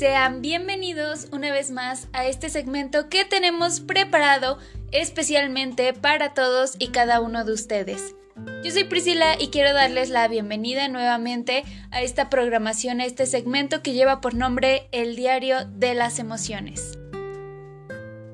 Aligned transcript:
Sean 0.00 0.40
bienvenidos 0.40 1.26
una 1.30 1.52
vez 1.52 1.70
más 1.70 2.08
a 2.14 2.24
este 2.24 2.48
segmento 2.48 3.10
que 3.10 3.26
tenemos 3.26 3.80
preparado 3.80 4.56
especialmente 4.92 5.92
para 5.92 6.32
todos 6.32 6.74
y 6.78 6.88
cada 6.88 7.20
uno 7.20 7.44
de 7.44 7.52
ustedes. 7.52 8.16
Yo 8.64 8.70
soy 8.70 8.84
Priscila 8.84 9.34
y 9.38 9.48
quiero 9.48 9.74
darles 9.74 10.08
la 10.08 10.26
bienvenida 10.26 10.88
nuevamente 10.88 11.64
a 11.90 12.00
esta 12.00 12.30
programación, 12.30 13.02
a 13.02 13.04
este 13.04 13.26
segmento 13.26 13.82
que 13.82 13.92
lleva 13.92 14.22
por 14.22 14.32
nombre 14.32 14.88
El 14.90 15.16
Diario 15.16 15.66
de 15.66 15.92
las 15.92 16.18
Emociones, 16.18 16.98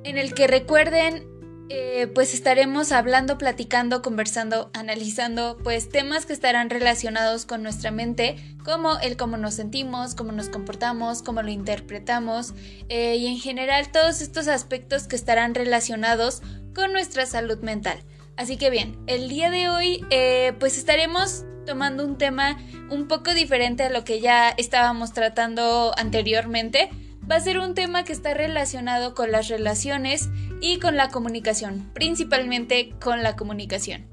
en 0.05 0.19
el 0.19 0.35
que 0.35 0.47
recuerden 0.47 1.27
eh, 1.69 2.07
pues 2.15 2.33
estaremos 2.33 2.93
hablando, 2.93 3.39
platicando, 3.39 4.01
conversando, 4.01 4.71
analizando 4.73 5.59
pues 5.65 5.89
temas 5.89 6.25
que 6.25 6.33
estarán 6.33 6.71
relacionados 6.71 7.45
con 7.45 7.63
nuestra 7.63 7.91
mente, 7.91 8.37
como 8.65 8.99
el 9.01 9.17
cómo 9.17 9.37
nos 9.37 9.55
sentimos, 9.55 10.15
cómo 10.15 10.31
nos 10.31 10.49
comportamos, 10.49 11.23
cómo 11.23 11.43
lo 11.43 11.51
interpretamos 11.51 12.55
eh, 12.89 13.17
y 13.17 13.27
en 13.27 13.39
general 13.39 13.91
todos 13.91 14.21
estos 14.21 14.47
aspectos 14.47 15.09
que 15.09 15.17
estarán 15.17 15.55
relacionados 15.55 16.43
con 16.75 16.93
nuestra 16.93 17.27
salud 17.27 17.59
mental. 17.59 17.99
Así 18.37 18.57
que 18.59 18.71
bien, 18.71 18.97
el 19.07 19.29
día 19.29 19.51
de 19.51 19.69
hoy 19.69 20.05
eh, 20.11 20.53
pues 20.61 20.79
estaremos 20.79 21.45
tomando 21.65 22.05
un 22.05 22.17
tema 22.17 22.59
un 22.91 23.09
poco 23.09 23.35
diferente 23.35 23.83
a 23.83 23.91
lo 23.91 24.05
que 24.05 24.21
ya 24.21 24.51
estábamos 24.51 25.13
tratando 25.13 25.93
anteriormente. 25.99 26.91
Va 27.29 27.37
a 27.37 27.41
ser 27.41 27.59
un 27.59 27.75
tema 27.75 28.05
que 28.05 28.13
está 28.13 28.35
relacionado 28.35 29.15
con 29.17 29.33
las 29.33 29.49
relaciones 29.49 30.29
y 30.61 30.79
con 30.79 30.97
la 30.97 31.11
comunicación, 31.11 31.91
principalmente 31.95 32.95
con 33.01 33.23
la 33.23 33.37
comunicación. 33.37 34.07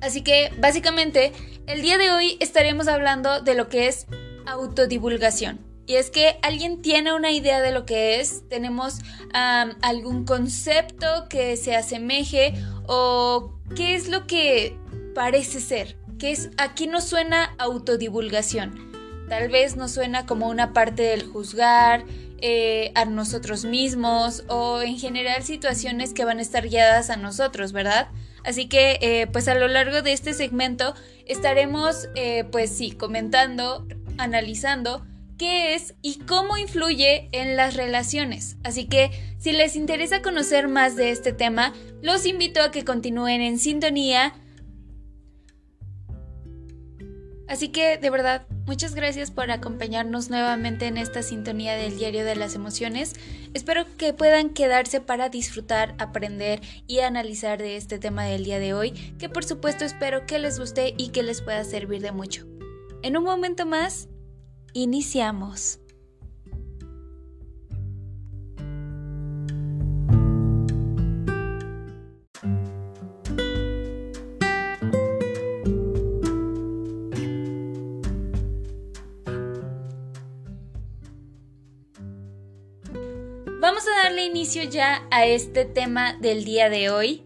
Así 0.00 0.22
que 0.22 0.52
básicamente 0.58 1.32
el 1.66 1.82
día 1.82 1.96
de 1.98 2.10
hoy 2.10 2.36
estaremos 2.40 2.88
hablando 2.88 3.40
de 3.40 3.54
lo 3.54 3.68
que 3.68 3.88
es 3.88 4.06
autodivulgación. 4.46 5.60
Y 5.86 5.96
es 5.96 6.10
que 6.10 6.38
alguien 6.42 6.80
tiene 6.80 7.14
una 7.14 7.30
idea 7.30 7.60
de 7.60 7.70
lo 7.70 7.84
que 7.84 8.20
es, 8.20 8.48
tenemos 8.48 9.00
algún 9.32 10.24
concepto 10.24 11.28
que 11.28 11.56
se 11.56 11.76
asemeje 11.76 12.54
o 12.86 13.58
qué 13.76 13.94
es 13.94 14.08
lo 14.08 14.26
que 14.26 14.78
parece 15.14 15.60
ser, 15.60 15.96
que 16.18 16.32
es 16.32 16.50
aquí 16.56 16.86
no 16.86 17.00
suena 17.00 17.54
autodivulgación. 17.58 18.92
Tal 19.28 19.48
vez 19.48 19.76
nos 19.76 19.92
suena 19.92 20.26
como 20.26 20.48
una 20.48 20.72
parte 20.72 21.02
del 21.02 21.24
juzgar, 21.24 22.04
eh, 22.46 22.92
a 22.94 23.06
nosotros 23.06 23.64
mismos 23.64 24.44
o 24.48 24.82
en 24.82 24.98
general 24.98 25.44
situaciones 25.44 26.12
que 26.12 26.26
van 26.26 26.40
a 26.40 26.42
estar 26.42 26.68
guiadas 26.68 27.08
a 27.08 27.16
nosotros, 27.16 27.72
¿verdad? 27.72 28.08
Así 28.44 28.68
que 28.68 28.98
eh, 29.00 29.26
pues 29.32 29.48
a 29.48 29.54
lo 29.54 29.66
largo 29.66 30.02
de 30.02 30.12
este 30.12 30.34
segmento 30.34 30.92
estaremos 31.24 32.10
eh, 32.14 32.44
pues 32.52 32.68
sí 32.68 32.90
comentando, 32.90 33.88
analizando 34.18 35.06
qué 35.38 35.74
es 35.74 35.94
y 36.02 36.18
cómo 36.18 36.58
influye 36.58 37.30
en 37.32 37.56
las 37.56 37.76
relaciones. 37.76 38.58
Así 38.62 38.84
que 38.88 39.10
si 39.38 39.52
les 39.52 39.74
interesa 39.74 40.20
conocer 40.20 40.68
más 40.68 40.96
de 40.96 41.12
este 41.12 41.32
tema, 41.32 41.72
los 42.02 42.26
invito 42.26 42.60
a 42.60 42.70
que 42.70 42.84
continúen 42.84 43.40
en 43.40 43.58
sintonía. 43.58 44.34
Así 47.48 47.68
que 47.68 47.96
de 47.96 48.10
verdad 48.10 48.46
Muchas 48.66 48.94
gracias 48.94 49.30
por 49.30 49.50
acompañarnos 49.50 50.30
nuevamente 50.30 50.86
en 50.86 50.96
esta 50.96 51.22
sintonía 51.22 51.74
del 51.74 51.98
Diario 51.98 52.24
de 52.24 52.34
las 52.34 52.54
Emociones. 52.54 53.12
Espero 53.52 53.84
que 53.98 54.14
puedan 54.14 54.48
quedarse 54.48 55.02
para 55.02 55.28
disfrutar, 55.28 55.94
aprender 55.98 56.62
y 56.86 57.00
analizar 57.00 57.58
de 57.58 57.76
este 57.76 57.98
tema 57.98 58.24
del 58.24 58.44
día 58.44 58.58
de 58.58 58.72
hoy, 58.72 58.92
que 59.18 59.28
por 59.28 59.44
supuesto 59.44 59.84
espero 59.84 60.24
que 60.24 60.38
les 60.38 60.58
guste 60.58 60.94
y 60.96 61.10
que 61.10 61.22
les 61.22 61.42
pueda 61.42 61.62
servir 61.62 62.00
de 62.00 62.12
mucho. 62.12 62.46
En 63.02 63.18
un 63.18 63.24
momento 63.24 63.66
más, 63.66 64.08
iniciamos. 64.72 65.80
Vamos 83.84 84.00
a 84.00 84.08
darle 84.08 84.24
inicio 84.24 84.62
ya 84.62 85.06
a 85.10 85.26
este 85.26 85.66
tema 85.66 86.14
del 86.14 86.46
día 86.46 86.70
de 86.70 86.88
hoy. 86.88 87.22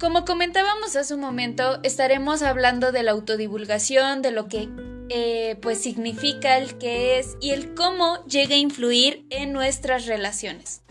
Como 0.00 0.24
comentábamos 0.24 0.96
hace 0.96 1.14
un 1.14 1.20
momento, 1.20 1.78
estaremos 1.84 2.42
hablando 2.42 2.90
de 2.90 3.04
la 3.04 3.12
autodivulgación, 3.12 4.20
de 4.20 4.32
lo 4.32 4.48
que 4.48 4.68
eh, 5.08 5.56
pues 5.62 5.80
significa, 5.80 6.58
el 6.58 6.78
qué 6.78 7.20
es 7.20 7.36
y 7.40 7.50
el 7.50 7.74
cómo 7.74 8.24
llega 8.24 8.56
a 8.56 8.58
influir 8.58 9.24
en 9.30 9.52
nuestras 9.52 10.06
relaciones. 10.06 10.82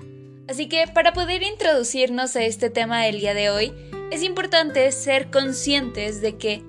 Así 0.47 0.69
que 0.69 0.87
para 0.87 1.11
poder 1.11 1.43
introducirnos 1.43 2.37
a 2.37 2.43
este 2.43 2.69
tema 2.69 3.03
del 3.03 3.19
día 3.19 3.33
de 3.33 3.49
hoy, 3.49 3.73
es 4.09 4.23
importante 4.23 4.89
ser 4.93 5.29
conscientes 5.31 6.21
de 6.21 6.37
que 6.37 6.63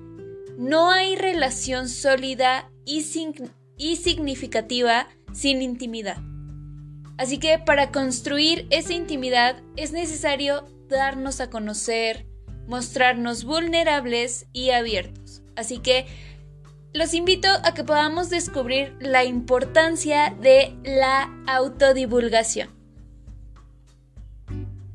no 0.57 0.91
hay 0.91 1.15
relación 1.15 1.87
sólida 1.87 2.69
y 2.83 3.03
significativa 3.95 5.07
sin 5.31 5.61
intimidad. 5.61 6.17
Así 7.17 7.37
que 7.37 7.59
para 7.59 7.91
construir 7.91 8.67
esa 8.69 8.93
intimidad 8.93 9.61
es 9.77 9.91
necesario 9.91 10.65
darnos 10.89 11.39
a 11.39 11.49
conocer, 11.49 12.25
mostrarnos 12.67 13.43
vulnerables 13.45 14.47
y 14.51 14.71
abiertos. 14.71 15.41
Así 15.55 15.79
que 15.79 16.05
los 16.93 17.13
invito 17.13 17.49
a 17.63 17.73
que 17.73 17.83
podamos 17.83 18.29
descubrir 18.29 18.95
la 18.99 19.23
importancia 19.23 20.35
de 20.41 20.75
la 20.83 21.29
autodivulgación. 21.47 22.69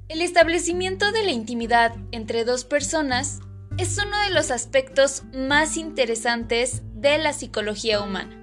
El 0.08 0.22
establecimiento 0.22 1.12
de 1.12 1.24
la 1.24 1.30
intimidad 1.30 1.94
entre 2.10 2.44
dos 2.44 2.64
personas 2.64 3.40
es 3.78 3.96
uno 3.98 4.18
de 4.22 4.30
los 4.30 4.50
aspectos 4.50 5.22
más 5.32 5.76
interesantes 5.76 6.82
de 6.94 7.18
la 7.18 7.32
psicología 7.32 8.02
humana. 8.02 8.39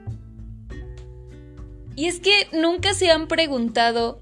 Y 1.98 2.06
es 2.06 2.20
que 2.20 2.48
nunca 2.54 2.94
se 2.94 3.10
han 3.10 3.28
preguntado 3.28 4.22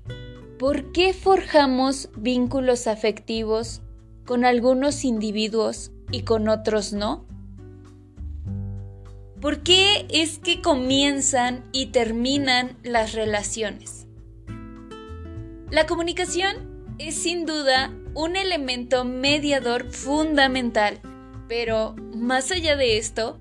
por 0.58 0.94
qué 0.94 1.13
forjamos 1.13 2.08
vínculos 2.16 2.88
afectivos 2.88 3.81
con 4.25 4.46
algunos 4.46 5.03
individuos 5.03 5.91
y 6.09 6.22
con 6.22 6.47
otros 6.47 6.94
no. 6.94 7.25
¿Por 9.41 9.62
qué 9.62 10.06
es 10.09 10.40
que 10.40 10.62
comienzan 10.62 11.66
y 11.74 11.88
terminan 11.88 12.78
las 12.84 13.12
relaciones? 13.12 14.08
La 15.69 15.85
comunicación 15.85 16.96
es 16.97 17.16
sin 17.16 17.46
duda 17.46 17.94
un 18.14 18.38
elemento 18.38 19.03
mediador 19.03 19.91
fundamental, 19.91 21.02
pero 21.50 21.94
más 22.16 22.52
allá 22.52 22.78
de 22.78 22.97
esto, 22.97 23.38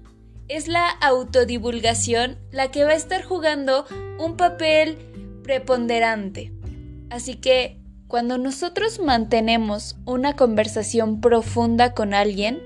es 0.48 0.68
la 0.68 0.88
autodivulgación 0.88 2.38
la 2.50 2.70
que 2.70 2.84
va 2.84 2.90
a 2.90 2.96
estar 2.96 3.22
jugando 3.22 3.86
un 4.18 4.36
papel 4.36 4.98
preponderante. 5.42 6.52
Así 7.10 7.36
que 7.36 7.80
cuando 8.08 8.38
nosotros 8.38 9.00
mantenemos 9.00 9.96
una 10.04 10.36
conversación 10.36 11.20
profunda 11.20 11.94
con 11.94 12.14
alguien, 12.14 12.60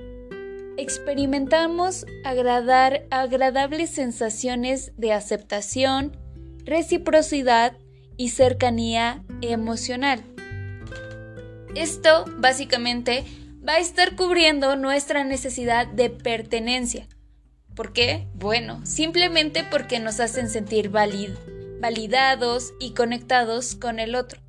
experimentamos 0.76 2.06
agradar, 2.24 3.06
agradables 3.10 3.90
sensaciones 3.90 4.92
de 4.96 5.12
aceptación, 5.12 6.16
reciprocidad 6.64 7.76
y 8.16 8.30
cercanía 8.30 9.24
emocional. 9.40 10.22
Esto 11.74 12.24
básicamente 12.38 13.24
va 13.66 13.74
a 13.74 13.78
estar 13.78 14.16
cubriendo 14.16 14.76
nuestra 14.76 15.24
necesidad 15.24 15.86
de 15.86 16.10
pertenencia 16.10 17.06
¿Por 17.78 17.92
qué? 17.92 18.26
Bueno, 18.34 18.84
simplemente 18.84 19.62
porque 19.62 20.00
nos 20.00 20.19
hacen 20.19 20.50
sentir 20.50 20.90
validados 20.90 22.72
y 22.80 22.92
conectados 22.92 23.76
con 23.76 24.00
el 24.00 24.16
otro. 24.16 24.40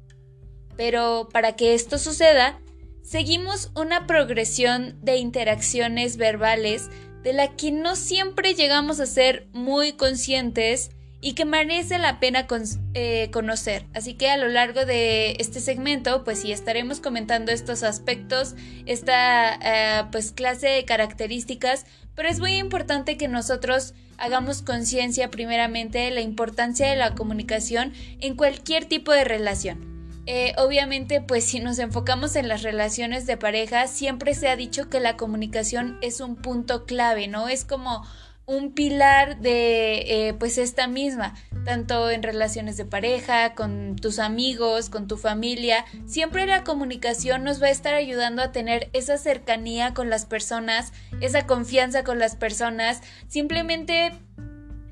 Pero 0.75 1.29
para 1.31 1.55
que 1.55 1.75
esto 1.75 1.99
suceda, 1.99 2.59
seguimos 3.03 3.69
una 3.75 4.07
progresión 4.07 4.97
de 5.03 5.17
interacciones 5.17 6.17
verbales 6.17 6.89
de 7.21 7.33
la 7.33 7.55
que 7.55 7.69
no 7.69 7.95
siempre 7.95 8.55
llegamos 8.55 8.99
a 8.99 9.05
ser 9.05 9.47
muy 9.51 9.93
conscientes 9.93 10.89
y 11.21 11.33
que 11.33 11.45
merece 11.45 11.99
la 11.99 12.19
pena 12.19 12.47
eh, 12.93 13.29
conocer. 13.31 13.85
Así 13.93 14.13
que 14.13 14.29
a 14.29 14.37
lo 14.37 14.47
largo 14.47 14.85
de 14.85 15.35
este 15.39 15.59
segmento, 15.59 16.23
pues 16.23 16.39
sí 16.39 16.51
estaremos 16.51 17.01
comentando 17.01 17.51
estos 17.51 17.83
aspectos, 17.83 18.55
esta 18.85 19.59
eh, 19.61 20.05
pues 20.11 20.31
clase 20.31 20.67
de 20.67 20.85
características, 20.85 21.85
pero 22.19 22.27
es 22.27 22.41
muy 22.41 22.57
importante 22.57 23.15
que 23.15 23.29
nosotros 23.29 23.93
hagamos 24.17 24.61
conciencia 24.61 25.31
primeramente 25.31 25.99
de 25.99 26.11
la 26.11 26.19
importancia 26.19 26.89
de 26.89 26.97
la 26.97 27.15
comunicación 27.15 27.93
en 28.19 28.35
cualquier 28.35 28.83
tipo 28.83 29.13
de 29.13 29.23
relación. 29.23 30.11
Eh, 30.25 30.51
obviamente, 30.57 31.21
pues 31.21 31.45
si 31.45 31.61
nos 31.61 31.79
enfocamos 31.79 32.35
en 32.35 32.49
las 32.49 32.61
relaciones 32.61 33.25
de 33.25 33.37
pareja, 33.37 33.87
siempre 33.87 34.33
se 34.33 34.49
ha 34.49 34.57
dicho 34.57 34.89
que 34.89 34.99
la 34.99 35.15
comunicación 35.15 35.97
es 36.01 36.19
un 36.19 36.35
punto 36.35 36.83
clave, 36.85 37.29
¿no? 37.29 37.47
Es 37.47 37.63
como 37.63 38.05
un 38.49 38.71
pilar 38.71 39.39
de 39.39 40.27
eh, 40.29 40.33
pues 40.33 40.57
esta 40.57 40.87
misma, 40.87 41.35
tanto 41.65 42.09
en 42.09 42.23
relaciones 42.23 42.77
de 42.77 42.85
pareja, 42.85 43.53
con 43.53 43.95
tus 43.95 44.17
amigos, 44.17 44.89
con 44.89 45.07
tu 45.07 45.17
familia. 45.17 45.85
Siempre 46.07 46.47
la 46.47 46.63
comunicación 46.63 47.43
nos 47.43 47.61
va 47.61 47.67
a 47.67 47.71
estar 47.71 47.93
ayudando 47.93 48.41
a 48.41 48.51
tener 48.51 48.89
esa 48.93 49.19
cercanía 49.19 49.93
con 49.93 50.09
las 50.09 50.25
personas, 50.25 50.93
esa 51.21 51.45
confianza 51.45 52.03
con 52.03 52.17
las 52.17 52.35
personas. 52.35 53.01
Simplemente 53.27 54.13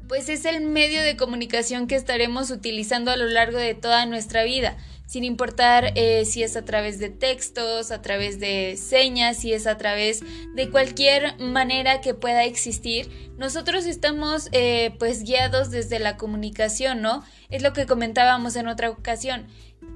pues 0.08 0.30
es 0.30 0.46
el 0.46 0.62
medio 0.62 1.02
de 1.02 1.18
comunicación 1.18 1.88
que 1.88 1.96
estaremos 1.96 2.52
utilizando 2.52 3.12
a 3.12 3.18
lo 3.18 3.26
largo 3.26 3.58
de 3.58 3.74
toda 3.74 4.06
nuestra 4.06 4.44
vida 4.44 4.78
sin 5.08 5.24
importar 5.24 5.94
eh, 5.96 6.26
si 6.26 6.44
es 6.44 6.56
a 6.56 6.66
través 6.66 7.00
de 7.00 7.10
textos, 7.10 7.92
a 7.92 8.02
través 8.02 8.40
de 8.40 8.78
señas, 8.78 9.38
si 9.38 9.54
es 9.54 9.66
a 9.66 9.78
través 9.78 10.22
de 10.54 10.70
cualquier 10.70 11.40
manera 11.40 12.02
que 12.02 12.14
pueda 12.14 12.44
existir, 12.44 13.32
nosotros 13.38 13.86
estamos 13.86 14.50
eh, 14.52 14.96
pues 15.00 15.24
guiados 15.24 15.72
desde 15.72 15.98
la 16.00 16.18
comunicación, 16.18 17.02
¿no? 17.02 17.24
Es 17.50 17.64
lo 17.64 17.74
que 17.74 17.86
comentábamos 17.86 18.56
en 18.58 18.68
otra 18.68 18.90
ocasión. 18.90 19.48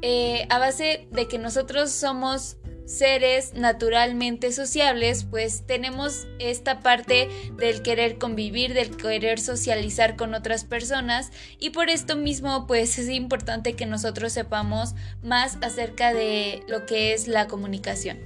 Eh, 0.01 0.47
a 0.49 0.59
base 0.59 1.07
de 1.11 1.27
que 1.27 1.37
nosotros 1.37 1.91
somos 1.91 2.57
seres 2.91 3.53
naturalmente 3.53 4.51
sociables, 4.51 5.23
pues 5.23 5.63
tenemos 5.65 6.27
esta 6.39 6.81
parte 6.81 7.29
del 7.57 7.81
querer 7.81 8.17
convivir, 8.17 8.73
del 8.73 8.95
querer 8.95 9.39
socializar 9.39 10.15
con 10.15 10.33
otras 10.33 10.65
personas 10.65 11.31
y 11.59 11.69
por 11.71 11.89
esto 11.89 12.15
mismo 12.15 12.67
pues 12.67 12.99
es 12.99 13.09
importante 13.09 13.73
que 13.73 13.85
nosotros 13.85 14.33
sepamos 14.33 14.93
más 15.23 15.57
acerca 15.61 16.13
de 16.13 16.63
lo 16.67 16.85
que 16.85 17.13
es 17.13 17.27
la 17.27 17.47
comunicación. 17.47 18.19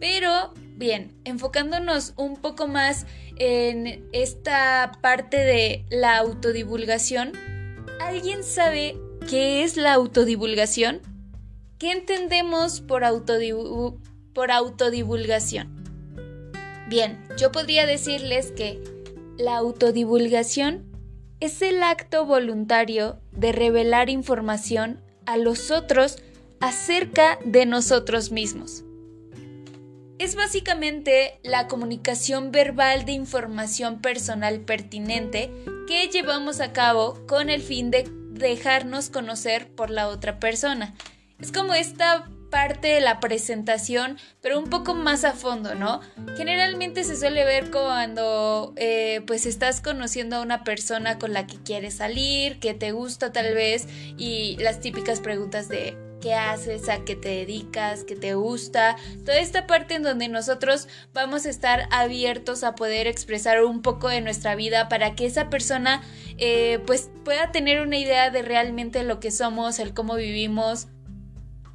Pero 0.00 0.52
bien, 0.76 1.12
enfocándonos 1.24 2.12
un 2.16 2.36
poco 2.36 2.68
más 2.68 3.06
en 3.36 4.06
esta 4.12 4.92
parte 5.00 5.38
de 5.38 5.84
la 5.90 6.18
autodivulgación, 6.18 7.32
¿alguien 8.00 8.44
sabe 8.44 8.96
qué 9.28 9.64
es 9.64 9.76
la 9.76 9.94
autodivulgación? 9.94 11.13
¿Qué 11.78 11.90
entendemos 11.90 12.80
por, 12.80 13.04
autodivulgación? 13.04 15.84
Bien, 16.88 17.20
yo 17.36 17.50
podría 17.50 17.84
decirles 17.84 18.52
que 18.52 18.80
la 19.38 19.56
autodivulgación 19.56 20.84
es 21.40 21.62
el 21.62 21.82
acto 21.82 22.26
voluntario 22.26 23.18
de 23.32 23.50
revelar 23.50 24.08
información 24.08 25.02
a 25.26 25.36
los 25.36 25.72
otros 25.72 26.18
acerca 26.60 27.40
de 27.44 27.66
nosotros 27.66 28.30
mismos. 28.30 28.84
Es 30.20 30.36
básicamente 30.36 31.40
la 31.42 31.66
comunicación 31.66 32.52
verbal 32.52 33.04
de 33.04 33.12
información 33.12 34.00
personal 34.00 34.60
pertinente 34.60 35.50
que 35.88 36.06
llevamos 36.06 36.60
a 36.60 36.72
cabo 36.72 37.18
con 37.26 37.50
el 37.50 37.62
fin 37.62 37.90
de 37.90 38.08
dejarnos 38.30 39.10
conocer 39.10 39.74
por 39.74 39.90
la 39.90 40.06
otra 40.06 40.38
persona 40.38 40.94
es 41.40 41.52
como 41.52 41.74
esta 41.74 42.28
parte 42.54 42.86
de 42.86 43.00
la 43.00 43.18
presentación, 43.18 44.16
pero 44.40 44.60
un 44.60 44.70
poco 44.70 44.94
más 44.94 45.24
a 45.24 45.32
fondo, 45.32 45.74
¿no? 45.74 46.00
Generalmente 46.36 47.02
se 47.02 47.16
suele 47.16 47.44
ver 47.44 47.72
cuando 47.72 48.72
eh, 48.76 49.22
pues 49.26 49.44
estás 49.44 49.80
conociendo 49.80 50.36
a 50.36 50.40
una 50.40 50.62
persona 50.62 51.18
con 51.18 51.32
la 51.32 51.48
que 51.48 51.56
quieres 51.56 51.94
salir, 51.94 52.60
que 52.60 52.72
te 52.72 52.92
gusta 52.92 53.32
tal 53.32 53.54
vez, 53.54 53.88
y 54.16 54.56
las 54.60 54.78
típicas 54.78 55.18
preguntas 55.18 55.68
de 55.68 55.96
qué 56.20 56.34
haces, 56.34 56.88
a 56.88 57.04
qué 57.04 57.16
te 57.16 57.28
dedicas, 57.28 58.04
qué 58.04 58.14
te 58.14 58.34
gusta, 58.34 58.96
toda 59.26 59.38
esta 59.38 59.66
parte 59.66 59.96
en 59.96 60.04
donde 60.04 60.28
nosotros 60.28 60.86
vamos 61.12 61.44
a 61.46 61.50
estar 61.50 61.88
abiertos 61.90 62.62
a 62.62 62.76
poder 62.76 63.08
expresar 63.08 63.64
un 63.64 63.82
poco 63.82 64.08
de 64.08 64.20
nuestra 64.20 64.54
vida 64.54 64.88
para 64.88 65.16
que 65.16 65.26
esa 65.26 65.50
persona 65.50 66.02
eh, 66.38 66.78
pues 66.86 67.10
pueda 67.24 67.50
tener 67.50 67.82
una 67.82 67.98
idea 67.98 68.30
de 68.30 68.42
realmente 68.42 69.02
lo 69.02 69.18
que 69.18 69.32
somos, 69.32 69.80
el 69.80 69.92
cómo 69.92 70.14
vivimos, 70.14 70.86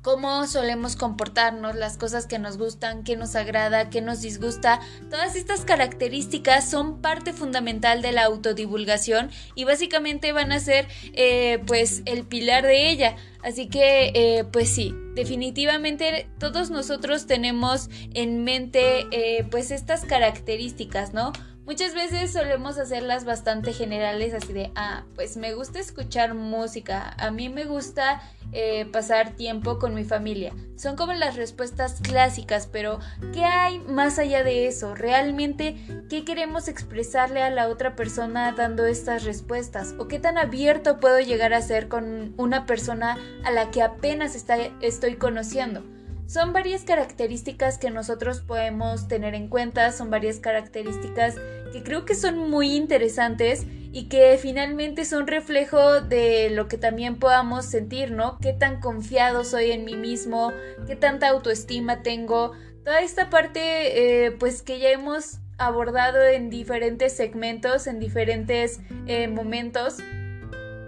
cómo 0.02 0.48
solemos 0.48 0.96
comportarnos, 0.96 1.76
las 1.76 1.98
cosas 1.98 2.26
que 2.26 2.40
nos 2.40 2.58
gustan, 2.58 3.04
qué 3.04 3.16
nos 3.16 3.36
agrada, 3.36 3.90
qué 3.90 4.02
nos 4.02 4.22
disgusta. 4.22 4.80
Todas 5.10 5.36
estas 5.36 5.66
características 5.66 6.70
son 6.70 7.02
parte 7.02 7.34
fundamental 7.34 8.02
de 8.02 8.12
la 8.12 8.24
autodivulgación 8.26 9.30
y 9.56 9.66
básicamente 9.66 10.32
van 10.32 10.52
a 10.52 10.60
ser 10.60 10.88
eh, 11.14 11.62
pues 11.66 12.02
el 12.06 12.26
pilar 12.26 12.64
de 12.64 12.90
ella. 12.90 13.16
Así 13.44 13.68
que 13.68 14.12
eh, 14.16 14.44
pues 14.52 14.70
sí, 14.70 14.94
definitivamente 15.16 16.30
todos 16.40 16.70
nosotros 16.70 17.26
tenemos 17.26 17.90
en 18.14 18.44
mente 18.44 19.08
eh, 19.12 19.46
pues 19.50 19.72
estas 19.72 20.06
características, 20.06 21.14
¿no? 21.14 21.32
Muchas 21.70 21.94
veces 21.94 22.34
solemos 22.34 22.80
hacerlas 22.80 23.26
bastante 23.26 23.74
generales, 23.74 24.34
así 24.34 24.54
de, 24.54 24.72
ah, 24.74 25.04
pues 25.14 25.38
me 25.38 25.54
gusta 25.54 25.78
escuchar 25.78 26.34
música, 26.34 27.14
a 27.20 27.30
mí 27.30 27.48
me 27.48 27.66
gusta 27.66 28.24
eh, 28.54 28.88
pasar 28.88 29.36
tiempo 29.36 29.78
con 29.78 29.94
mi 29.94 30.04
familia. 30.04 30.52
Son 30.78 30.96
como 30.96 31.14
las 31.14 31.36
respuestas 31.36 32.02
clásicas, 32.02 32.66
pero 32.66 32.98
¿qué 33.34 33.46
hay 33.46 33.78
más 33.78 34.18
allá 34.18 34.44
de 34.44 34.66
eso? 34.66 34.96
¿Realmente 34.96 35.76
qué 36.10 36.26
queremos 36.26 36.68
expresarle 36.68 37.44
a 37.44 37.52
la 37.52 37.68
otra 37.68 37.96
persona 37.96 38.52
dando 38.54 38.88
estas 38.88 39.24
respuestas? 39.24 39.94
¿O 40.00 40.08
qué 40.08 40.18
tan 40.18 40.40
abierto 40.40 41.00
puedo 41.00 41.20
llegar 41.20 41.54
a 41.54 41.62
ser 41.62 41.88
con 41.88 42.34
una 42.38 42.66
persona 42.66 43.16
a 43.44 43.52
la 43.52 43.70
que 43.70 43.84
apenas 43.84 44.34
está, 44.34 44.58
estoy 44.82 45.18
conociendo? 45.18 45.84
Son 46.30 46.54
varias 46.54 46.84
características 46.84 47.80
que 47.80 47.90
nosotros 47.90 48.42
podemos 48.42 49.08
tener 49.08 49.34
en 49.34 49.48
cuenta, 49.48 49.92
son 49.92 50.12
varias 50.12 50.38
características 50.40 51.34
que 51.74 51.82
creo 51.82 52.06
que 52.06 52.14
son 52.14 52.52
muy 52.52 52.76
interesantes 52.76 53.66
y 53.92 54.10
que 54.10 54.38
finalmente 54.40 55.06
son 55.06 55.26
reflejo 55.26 56.02
de 56.02 56.52
lo 56.52 56.68
que 56.68 56.78
también 56.78 57.18
podamos 57.18 57.66
sentir, 57.66 58.12
¿no? 58.12 58.38
Qué 58.44 58.54
tan 58.54 58.80
confiado 58.80 59.44
soy 59.44 59.72
en 59.72 59.86
mí 59.86 59.96
mismo, 59.96 60.54
qué 60.86 60.96
tanta 60.96 61.30
autoestima 61.30 62.04
tengo, 62.04 62.52
toda 62.86 63.02
esta 63.02 63.32
parte 63.32 64.26
eh, 64.28 64.32
pues 64.32 64.62
que 64.62 64.78
ya 64.78 64.92
hemos 64.92 65.40
abordado 65.58 66.24
en 66.24 66.52
diferentes 66.52 67.12
segmentos, 67.18 67.88
en 67.88 68.00
diferentes 68.00 68.82
eh, 69.08 69.28
momentos 69.30 69.98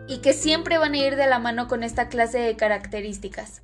y 0.08 0.20
que 0.20 0.34
siempre 0.34 0.78
van 0.78 0.94
a 0.94 0.98
ir 1.00 1.16
de 1.16 1.26
la 1.26 1.40
mano 1.40 1.68
con 1.68 1.82
esta 1.82 2.10
clase 2.10 2.38
de 2.38 2.56
características. 2.56 3.64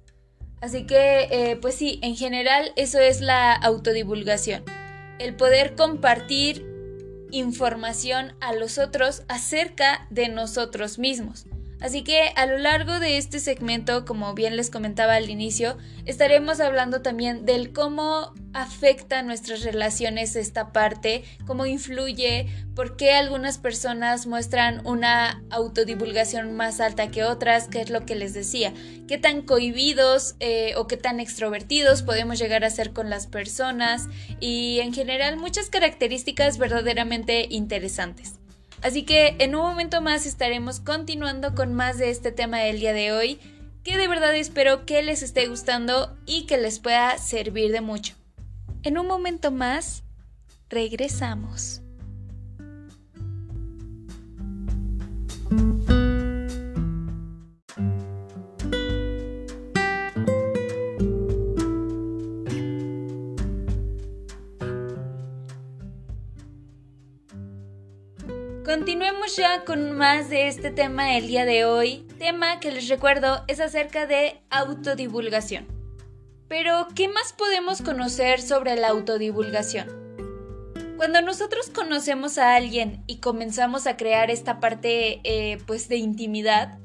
Así 0.60 0.86
que, 0.86 1.28
eh, 1.32 1.56
pues 1.56 1.76
sí, 1.76 2.00
en 2.02 2.16
general 2.16 2.72
eso 2.76 3.00
es 3.00 3.22
la 3.22 3.54
autodivulgación. 3.54 4.64
El 5.20 5.36
poder 5.36 5.76
compartir 5.76 6.66
información 7.32 8.34
a 8.40 8.54
los 8.54 8.78
otros 8.78 9.24
acerca 9.28 10.08
de 10.10 10.30
nosotros 10.30 10.98
mismos. 10.98 11.46
Así 11.80 12.04
que 12.04 12.32
a 12.36 12.46
lo 12.48 12.58
largo 12.58 13.00
de 13.00 13.18
este 13.18 13.40
segmento, 13.40 14.04
como 14.04 14.34
bien 14.34 14.58
les 14.58 14.72
comentaba 14.72 15.16
al 15.16 15.30
inicio, 15.30 15.78
estaremos 16.06 16.60
hablando 16.60 17.02
también 17.02 17.46
del 17.46 17.72
cómo 17.72 18.34
afecta 18.54 19.22
nuestras 19.22 19.62
relaciones 19.62 20.36
esta 20.36 20.72
parte, 20.72 21.24
cómo 21.46 21.68
influye, 21.68 22.48
por 22.76 22.98
qué 22.98 23.12
algunas 23.12 23.60
personas 23.60 24.26
muestran 24.26 24.86
una 24.88 25.44
autodivulgación 25.52 26.56
más 26.56 26.80
alta 26.80 27.10
que 27.10 27.24
otras, 27.24 27.68
qué 27.68 27.82
es 27.82 27.92
lo 27.92 28.06
que 28.06 28.16
les 28.16 28.34
decía, 28.34 28.74
qué 29.08 29.20
tan 29.20 29.44
cohibidos 29.44 30.36
eh, 30.40 30.74
o 30.78 30.88
qué 30.88 30.98
tan 30.98 31.20
extrovertidos 31.20 32.02
podemos 32.02 32.40
llegar 32.40 32.64
a 32.64 32.72
ser 32.72 32.94
con 32.94 33.12
las 33.12 33.28
personas 33.28 34.08
y 34.40 34.80
en 34.80 34.94
general 34.94 35.38
muchas 35.38 35.70
características 35.70 36.58
verdaderamente 36.58 37.46
interesantes. 37.50 38.37
Así 38.82 39.04
que 39.04 39.36
en 39.40 39.56
un 39.56 39.62
momento 39.62 40.02
más 40.02 40.26
estaremos 40.26 40.80
continuando 40.80 41.56
con 41.56 41.74
más 41.74 41.98
de 41.98 42.10
este 42.10 42.32
tema 42.32 42.60
del 42.60 42.80
día 42.80 42.94
de 42.94 43.12
hoy, 43.12 43.40
que 43.84 43.98
de 43.98 44.08
verdad 44.08 44.36
espero 44.36 44.86
que 44.86 45.02
les 45.02 45.24
esté 45.24 45.48
gustando 45.48 46.18
y 46.26 46.46
que 46.46 46.58
les 46.58 46.80
pueda 46.80 47.18
servir 47.18 47.72
de 47.72 47.82
mucho. 47.82 48.16
En 48.84 48.98
un 48.98 49.08
momento 49.08 49.52
más, 49.52 50.04
regresamos. 50.70 51.82
Continuemos 68.68 69.38
ya 69.38 69.64
con 69.64 69.94
más 69.94 70.30
de 70.30 70.50
este 70.50 70.72
tema 70.72 71.06
del 71.06 71.28
día 71.28 71.46
de 71.46 71.64
hoy, 71.64 72.06
tema 72.20 72.60
que 72.60 72.70
les 72.70 72.90
recuerdo 72.90 73.42
es 73.48 73.62
acerca 73.62 74.08
de 74.08 74.42
autodivulgación. 74.50 75.66
Pero, 76.50 76.90
¿qué 76.94 77.08
más 77.08 77.32
podemos 77.32 77.82
conocer 77.82 78.42
sobre 78.42 78.76
la 78.76 78.90
autodivulgación? 78.90 79.88
Cuando 80.98 81.22
nosotros 81.22 81.70
conocemos 81.70 82.38
a 82.38 82.58
alguien 82.58 83.06
y 83.08 83.22
comenzamos 83.22 83.88
a 83.88 83.96
crear 83.96 84.30
esta 84.32 84.60
parte 84.60 85.22
eh, 85.24 85.60
pues 85.66 85.88
de 85.88 85.96
intimidad, 85.96 86.78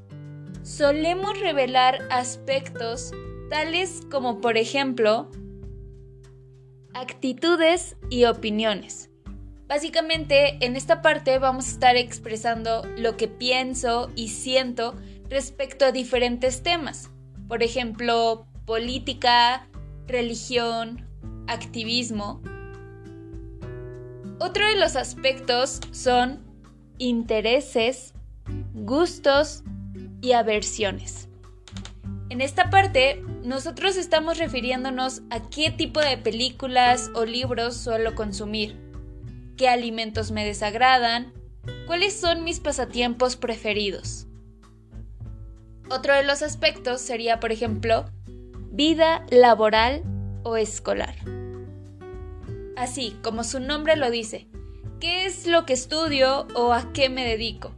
solemos 0.63 1.37
revelar 1.41 2.07
aspectos 2.11 3.11
tales 3.51 4.03
como 4.09 4.41
por 4.41 4.57
ejemplo 4.57 5.33
actitudes 6.95 7.97
y 8.09 8.27
opiniones 8.27 9.12
Básicamente, 9.75 10.59
en 10.61 10.77
esta 10.77 11.01
parte 11.01 11.39
vamos 11.39 11.67
a 11.67 11.71
estar 11.71 11.97
expresando 11.97 12.83
lo 12.99 13.17
que 13.17 13.27
pienso 13.27 14.11
y 14.15 14.29
siento 14.29 14.95
respecto 15.31 15.87
a 15.87 15.93
diferentes 15.93 16.63
temas. 16.63 17.09
Por 17.49 17.63
ejemplo, 17.63 18.47
política, 18.67 19.67
religión, 20.07 21.09
activismo. 21.47 22.43
Otro 24.41 24.67
de 24.67 24.77
los 24.77 24.95
aspectos 24.95 25.81
son 25.91 26.45
intereses, 26.99 28.13
gustos 28.75 29.63
y 30.21 30.33
aversiones. 30.33 31.31
En 32.29 32.43
esta 32.43 32.69
parte, 32.69 33.23
nosotros 33.43 33.97
estamos 33.97 34.37
refiriéndonos 34.37 35.23
a 35.31 35.49
qué 35.49 35.71
tipo 35.71 36.01
de 36.01 36.19
películas 36.19 37.11
o 37.15 37.25
libros 37.25 37.75
suelo 37.75 38.15
consumir, 38.15 38.92
qué 39.63 39.69
alimentos 39.69 40.33
me 40.33 40.45
desagradan, 40.45 41.33
cuáles 41.87 42.19
son 42.19 42.43
mis 42.43 42.59
pasatiempos 42.59 43.37
preferidos. 43.37 44.27
Otro 45.89 46.15
de 46.15 46.25
los 46.25 46.43
aspectos 46.43 47.01
sería, 47.01 47.39
por 47.39 47.53
ejemplo, 47.53 48.07
vida 48.73 49.25
laboral 49.31 50.03
o 50.43 50.57
escolar. 50.57 51.15
Así 52.77 53.17
como 53.23 53.45
su 53.45 53.61
nombre 53.61 53.95
lo 53.95 54.11
dice, 54.11 54.49
¿qué 54.99 55.27
es 55.27 55.47
lo 55.47 55.65
que 55.65 55.75
estudio 55.75 56.49
o 56.57 56.73
a 56.73 56.93
qué 56.93 57.09
me 57.09 57.25
dedico? 57.25 57.73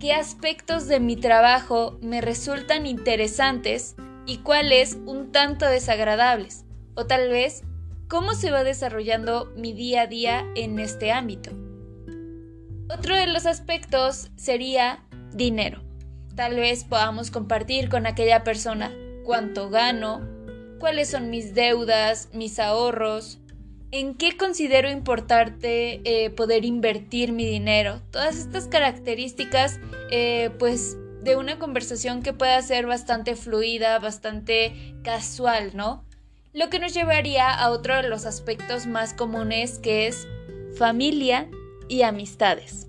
¿Qué 0.00 0.12
aspectos 0.12 0.88
de 0.88 0.98
mi 0.98 1.14
trabajo 1.14 1.96
me 2.02 2.20
resultan 2.20 2.88
interesantes 2.88 3.94
y 4.26 4.38
cuáles 4.38 4.98
un 5.06 5.30
tanto 5.30 5.64
desagradables? 5.64 6.64
O 6.96 7.06
tal 7.06 7.28
vez, 7.28 7.62
¿cómo 8.08 8.34
se 8.34 8.50
va 8.50 8.64
desarrollando 8.64 9.52
mi 9.56 9.72
día 9.72 10.02
a 10.02 10.06
día 10.06 10.46
en 10.56 10.78
este 10.78 11.12
ámbito? 11.12 11.50
Otro 12.90 13.14
de 13.14 13.26
los 13.26 13.44
aspectos 13.46 14.30
sería 14.36 15.04
dinero. 15.32 15.82
Tal 16.34 16.56
vez 16.56 16.84
podamos 16.84 17.30
compartir 17.30 17.88
con 17.90 18.06
aquella 18.06 18.44
persona 18.44 18.92
cuánto 19.24 19.68
gano, 19.68 20.26
cuáles 20.78 21.10
son 21.10 21.28
mis 21.28 21.54
deudas, 21.54 22.30
mis 22.32 22.58
ahorros, 22.58 23.40
en 23.90 24.14
qué 24.14 24.36
considero 24.36 24.90
importante 24.90 26.00
eh, 26.04 26.30
poder 26.30 26.64
invertir 26.64 27.32
mi 27.32 27.44
dinero. 27.44 28.00
Todas 28.10 28.38
estas 28.38 28.68
características, 28.68 29.80
eh, 30.10 30.50
pues 30.58 30.96
de 31.22 31.36
una 31.36 31.58
conversación 31.58 32.22
que 32.22 32.32
pueda 32.32 32.60
ser 32.62 32.86
bastante 32.86 33.34
fluida, 33.34 33.98
bastante 33.98 34.94
casual, 35.02 35.72
¿no? 35.74 36.07
Lo 36.58 36.70
que 36.70 36.80
nos 36.80 36.92
llevaría 36.92 37.54
a 37.54 37.70
otro 37.70 37.94
de 37.94 38.08
los 38.08 38.26
aspectos 38.26 38.88
más 38.88 39.14
comunes 39.14 39.78
que 39.78 40.08
es 40.08 40.26
familia 40.76 41.48
y 41.86 42.02
amistades. 42.02 42.88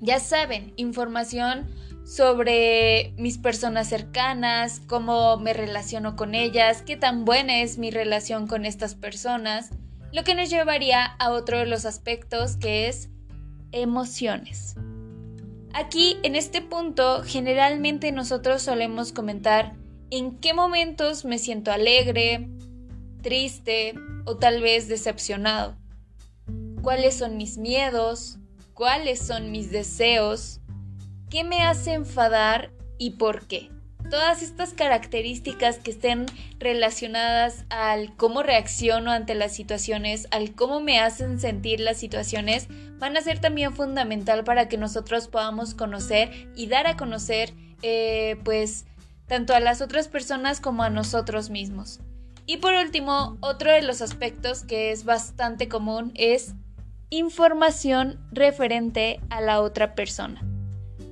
Ya 0.00 0.20
saben, 0.20 0.74
información 0.76 1.74
sobre 2.04 3.14
mis 3.16 3.38
personas 3.38 3.88
cercanas, 3.88 4.82
cómo 4.88 5.38
me 5.38 5.54
relaciono 5.54 6.16
con 6.16 6.34
ellas, 6.34 6.82
qué 6.82 6.98
tan 6.98 7.24
buena 7.24 7.62
es 7.62 7.78
mi 7.78 7.90
relación 7.90 8.46
con 8.46 8.66
estas 8.66 8.94
personas, 8.94 9.70
lo 10.12 10.22
que 10.22 10.34
nos 10.34 10.50
llevaría 10.50 11.02
a 11.02 11.30
otro 11.30 11.60
de 11.60 11.66
los 11.66 11.86
aspectos 11.86 12.58
que 12.58 12.88
es 12.88 13.08
emociones. 13.72 14.74
Aquí, 15.72 16.18
en 16.22 16.36
este 16.36 16.60
punto, 16.60 17.22
generalmente 17.24 18.12
nosotros 18.12 18.60
solemos 18.60 19.12
comentar 19.12 19.72
en 20.10 20.38
qué 20.40 20.52
momentos 20.52 21.24
me 21.24 21.38
siento 21.38 21.72
alegre, 21.72 22.50
triste 23.26 23.94
o 24.24 24.36
tal 24.36 24.62
vez 24.62 24.86
decepcionado. 24.86 25.76
¿Cuáles 26.80 27.16
son 27.16 27.36
mis 27.36 27.58
miedos? 27.58 28.38
¿Cuáles 28.72 29.18
son 29.18 29.50
mis 29.50 29.72
deseos? 29.72 30.60
¿Qué 31.28 31.42
me 31.42 31.62
hace 31.62 31.94
enfadar 31.94 32.70
y 32.98 33.10
por 33.10 33.48
qué? 33.48 33.72
Todas 34.10 34.42
estas 34.42 34.74
características 34.74 35.78
que 35.78 35.90
estén 35.90 36.26
relacionadas 36.60 37.64
al 37.68 38.14
cómo 38.14 38.44
reacciono 38.44 39.10
ante 39.10 39.34
las 39.34 39.52
situaciones, 39.52 40.28
al 40.30 40.54
cómo 40.54 40.78
me 40.78 41.00
hacen 41.00 41.40
sentir 41.40 41.80
las 41.80 41.96
situaciones, 41.96 42.68
van 43.00 43.16
a 43.16 43.22
ser 43.22 43.40
también 43.40 43.74
fundamental 43.74 44.44
para 44.44 44.68
que 44.68 44.78
nosotros 44.78 45.26
podamos 45.26 45.74
conocer 45.74 46.48
y 46.54 46.68
dar 46.68 46.86
a 46.86 46.96
conocer, 46.96 47.54
eh, 47.82 48.36
pues, 48.44 48.84
tanto 49.26 49.52
a 49.52 49.58
las 49.58 49.80
otras 49.80 50.06
personas 50.06 50.60
como 50.60 50.84
a 50.84 50.90
nosotros 50.90 51.50
mismos. 51.50 51.98
Y 52.46 52.58
por 52.58 52.74
último, 52.74 53.36
otro 53.40 53.72
de 53.72 53.82
los 53.82 54.00
aspectos 54.00 54.62
que 54.62 54.92
es 54.92 55.04
bastante 55.04 55.68
común 55.68 56.12
es 56.14 56.54
información 57.10 58.20
referente 58.32 59.20
a 59.30 59.40
la 59.40 59.60
otra 59.60 59.94
persona. 59.94 60.42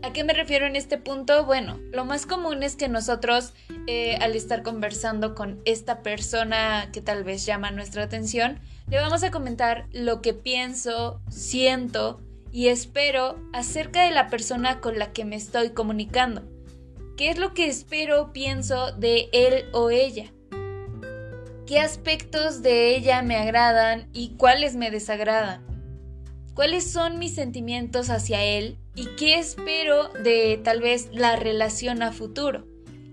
¿A 0.02 0.12
qué 0.12 0.22
me 0.22 0.34
refiero 0.34 0.66
en 0.66 0.76
este 0.76 0.98
punto? 0.98 1.46
Bueno, 1.46 1.80
lo 1.90 2.04
más 2.04 2.26
común 2.26 2.62
es 2.62 2.76
que 2.76 2.88
nosotros 2.88 3.54
eh, 3.86 4.16
al 4.20 4.36
estar 4.36 4.62
conversando 4.62 5.34
con 5.34 5.62
esta 5.64 6.02
persona 6.02 6.90
que 6.92 7.00
tal 7.00 7.24
vez 7.24 7.46
llama 7.46 7.70
nuestra 7.70 8.02
atención, 8.02 8.60
le 8.88 8.98
vamos 8.98 9.22
a 9.22 9.30
comentar 9.30 9.86
lo 9.92 10.20
que 10.20 10.34
pienso, 10.34 11.22
siento 11.30 12.20
y 12.52 12.68
espero 12.68 13.38
acerca 13.54 14.04
de 14.04 14.10
la 14.10 14.28
persona 14.28 14.80
con 14.80 14.98
la 14.98 15.12
que 15.12 15.24
me 15.24 15.36
estoy 15.36 15.70
comunicando. 15.70 16.42
¿Qué 17.16 17.30
es 17.30 17.38
lo 17.38 17.54
que 17.54 17.66
espero, 17.66 18.32
pienso 18.32 18.92
de 18.92 19.30
él 19.32 19.64
o 19.72 19.88
ella? 19.88 20.33
¿Qué 21.66 21.80
aspectos 21.80 22.60
de 22.60 22.94
ella 22.94 23.22
me 23.22 23.36
agradan 23.36 24.08
y 24.12 24.36
cuáles 24.36 24.76
me 24.76 24.90
desagradan? 24.90 25.64
¿Cuáles 26.52 26.92
son 26.92 27.18
mis 27.18 27.34
sentimientos 27.34 28.10
hacia 28.10 28.42
él 28.42 28.76
y 28.94 29.06
qué 29.16 29.38
espero 29.38 30.08
de 30.08 30.60
tal 30.62 30.80
vez 30.80 31.08
la 31.12 31.36
relación 31.36 32.02
a 32.02 32.12
futuro. 32.12 32.66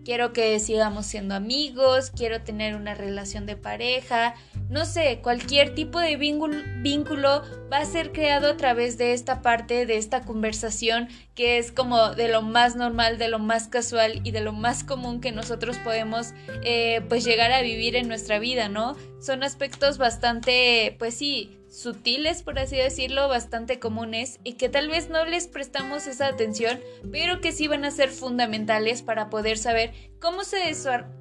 Quiero 0.03 0.33
que 0.33 0.59
sigamos 0.59 1.05
siendo 1.05 1.33
amigos, 1.33 2.11
quiero 2.11 2.41
tener 2.41 2.75
una 2.75 2.93
relación 2.93 3.45
de 3.45 3.55
pareja, 3.55 4.35
no 4.71 4.85
sé, 4.85 5.19
cualquier 5.21 5.75
tipo 5.75 5.99
de 5.99 6.15
vínculo, 6.15 7.43
va 7.71 7.79
a 7.79 7.85
ser 7.85 8.13
creado 8.13 8.47
a 8.47 8.57
través 8.57 8.97
de 8.97 9.11
esta 9.11 9.41
parte, 9.41 9.85
de 9.85 9.97
esta 9.97 10.21
conversación 10.21 11.09
que 11.35 11.57
es 11.57 11.73
como 11.73 12.11
de 12.11 12.29
lo 12.29 12.41
más 12.41 12.77
normal, 12.77 13.17
de 13.17 13.27
lo 13.27 13.37
más 13.37 13.67
casual 13.67 14.21
y 14.23 14.31
de 14.31 14.39
lo 14.39 14.53
más 14.53 14.85
común 14.85 15.19
que 15.19 15.33
nosotros 15.33 15.77
podemos 15.77 16.33
eh, 16.63 17.01
pues 17.09 17.25
llegar 17.25 17.51
a 17.51 17.61
vivir 17.61 17.97
en 17.97 18.07
nuestra 18.07 18.39
vida, 18.39 18.69
¿no? 18.69 18.95
Son 19.19 19.43
aspectos 19.43 19.97
bastante, 19.97 20.95
pues 20.97 21.15
sí, 21.15 21.60
sutiles, 21.71 22.43
por 22.43 22.59
así 22.59 22.75
decirlo, 22.75 23.29
bastante 23.29 23.79
comunes 23.79 24.39
y 24.43 24.53
que 24.53 24.69
tal 24.69 24.89
vez 24.89 25.09
no 25.09 25.25
les 25.25 25.47
prestamos 25.47 26.05
esa 26.05 26.27
atención, 26.27 26.79
pero 27.11 27.39
que 27.39 27.53
sí 27.53 27.67
van 27.67 27.85
a 27.85 27.91
ser 27.91 28.09
fundamentales 28.09 29.01
para 29.01 29.29
poder 29.29 29.57
saber 29.57 29.93
cómo 30.19 30.43
se 30.43 30.57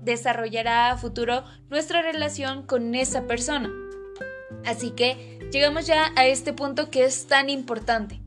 desarrollará 0.03 0.91
a 0.91 0.99
futuro 0.99 1.45
nuestra 1.71 2.03
relación 2.03 2.67
con 2.67 2.95
esa 2.95 3.27
persona. 3.27 3.71
Así 4.67 4.91
que 4.91 5.39
llegamos 5.53 5.87
ya 5.87 6.13
a 6.17 6.27
este 6.27 6.53
punto 6.53 6.91
que 6.91 7.05
es 7.05 7.27
tan 7.27 7.49
importante. 7.49 8.21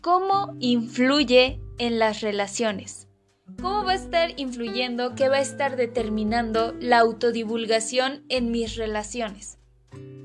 ¿Cómo 0.00 0.56
influye 0.58 1.60
en 1.78 1.98
las 1.98 2.20
relaciones? 2.20 3.08
¿Cómo 3.62 3.84
va 3.84 3.92
a 3.92 3.96
estar 3.96 4.38
influyendo, 4.38 5.14
qué 5.14 5.28
va 5.28 5.36
a 5.36 5.40
estar 5.40 5.76
determinando 5.76 6.74
la 6.80 6.98
autodivulgación 6.98 8.24
en 8.28 8.50
mis 8.50 8.76
relaciones? 8.76 9.58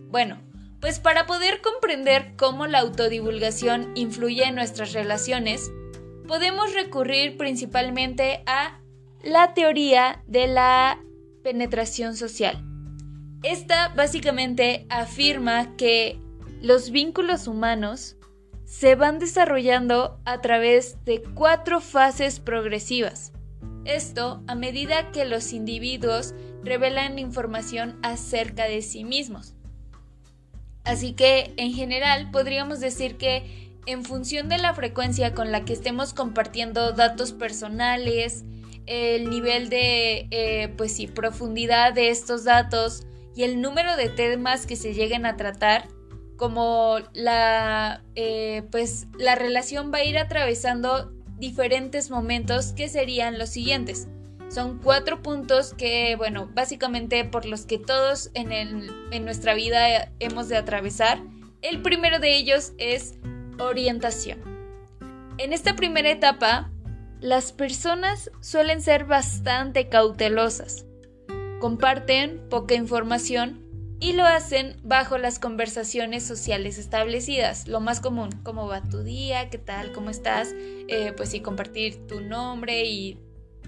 Bueno, 0.09 0.50
pues 0.81 0.99
para 0.99 1.27
poder 1.27 1.61
comprender 1.61 2.33
cómo 2.35 2.65
la 2.67 2.79
autodivulgación 2.79 3.91
influye 3.95 4.43
en 4.43 4.55
nuestras 4.55 4.93
relaciones, 4.93 5.71
podemos 6.27 6.73
recurrir 6.73 7.37
principalmente 7.37 8.43
a 8.47 8.81
la 9.23 9.53
teoría 9.53 10.23
de 10.27 10.47
la 10.47 10.99
penetración 11.43 12.15
social. 12.15 12.65
Esta 13.43 13.89
básicamente 13.89 14.85
afirma 14.89 15.75
que 15.77 16.19
los 16.61 16.91
vínculos 16.91 17.47
humanos 17.47 18.17
se 18.65 18.95
van 18.95 19.19
desarrollando 19.19 20.19
a 20.25 20.41
través 20.41 21.03
de 21.05 21.21
cuatro 21.21 21.81
fases 21.81 22.39
progresivas. 22.39 23.33
Esto 23.85 24.43
a 24.47 24.55
medida 24.55 25.11
que 25.11 25.25
los 25.25 25.53
individuos 25.53 26.33
revelan 26.63 27.19
información 27.19 27.99
acerca 28.03 28.65
de 28.65 28.81
sí 28.81 29.03
mismos. 29.03 29.55
Así 30.83 31.13
que, 31.13 31.53
en 31.57 31.73
general, 31.73 32.31
podríamos 32.31 32.79
decir 32.79 33.17
que 33.17 33.71
en 33.85 34.03
función 34.03 34.49
de 34.49 34.57
la 34.57 34.73
frecuencia 34.73 35.33
con 35.33 35.51
la 35.51 35.65
que 35.65 35.73
estemos 35.73 36.13
compartiendo 36.13 36.91
datos 36.93 37.33
personales, 37.33 38.43
el 38.85 39.29
nivel 39.29 39.69
de, 39.69 40.27
eh, 40.31 40.73
pues 40.77 40.95
sí, 40.95 41.07
profundidad 41.07 41.93
de 41.93 42.09
estos 42.09 42.43
datos 42.43 43.05
y 43.35 43.43
el 43.43 43.61
número 43.61 43.95
de 43.95 44.09
temas 44.09 44.65
que 44.65 44.75
se 44.75 44.93
lleguen 44.93 45.25
a 45.25 45.37
tratar, 45.37 45.87
como 46.35 46.97
la, 47.13 48.03
eh, 48.15 48.63
pues 48.71 49.07
la 49.17 49.35
relación 49.35 49.91
va 49.93 49.99
a 49.99 50.03
ir 50.03 50.17
atravesando 50.17 51.11
diferentes 51.37 52.09
momentos 52.09 52.73
que 52.73 52.89
serían 52.89 53.37
los 53.37 53.49
siguientes. 53.49 54.07
Son 54.51 54.79
cuatro 54.79 55.21
puntos 55.21 55.73
que, 55.73 56.15
bueno, 56.17 56.49
básicamente 56.53 57.23
por 57.23 57.45
los 57.45 57.65
que 57.65 57.77
todos 57.77 58.31
en, 58.33 58.51
en 58.51 59.23
nuestra 59.23 59.53
vida 59.53 60.11
hemos 60.19 60.49
de 60.49 60.57
atravesar, 60.57 61.21
El 61.61 61.81
primero 61.81 62.19
de 62.19 62.35
ellos 62.35 62.73
es 62.77 63.15
orientación. 63.59 64.39
En 65.37 65.53
esta 65.53 65.75
primera 65.75 66.09
etapa, 66.09 66.71
las 67.21 67.53
personas 67.53 68.31
suelen 68.41 68.81
ser 68.81 69.05
bastante 69.05 69.87
cautelosas. 69.87 70.85
Comparten 71.59 72.41
poca 72.49 72.73
información 72.73 73.61
y 73.99 74.13
lo 74.13 74.25
hacen 74.25 74.75
bajo 74.83 75.19
las 75.19 75.37
conversaciones 75.37 76.25
sociales 76.25 76.79
establecidas. 76.79 77.67
Lo 77.67 77.79
más 77.79 78.01
común, 78.01 78.31
cómo 78.43 78.67
va 78.67 78.81
tu 78.81 79.03
día, 79.03 79.49
qué 79.49 79.59
tal, 79.59 79.93
cómo 79.93 80.09
estás, 80.09 80.49
eh, 80.53 81.13
pues 81.15 81.29
sí, 81.29 81.39
compartir 81.41 82.07
tu 82.07 82.19
nombre 82.19 82.85
y 82.85 83.19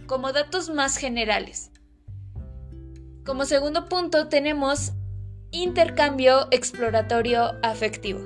como 0.08 0.32
datos 0.32 0.70
más 0.70 0.98
generales. 0.98 1.72
Como 3.26 3.46
segundo 3.46 3.86
punto 3.86 4.28
tenemos 4.28 4.92
intercambio 5.52 6.48
exploratorio 6.52 7.54
afectivo. 7.64 8.22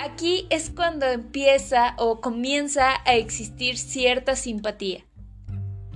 Aquí 0.00 0.46
es 0.50 0.70
cuando 0.70 1.06
empieza 1.06 1.94
o 1.98 2.20
comienza 2.20 2.96
a 3.04 3.14
existir 3.14 3.78
cierta 3.78 4.34
simpatía. 4.34 5.04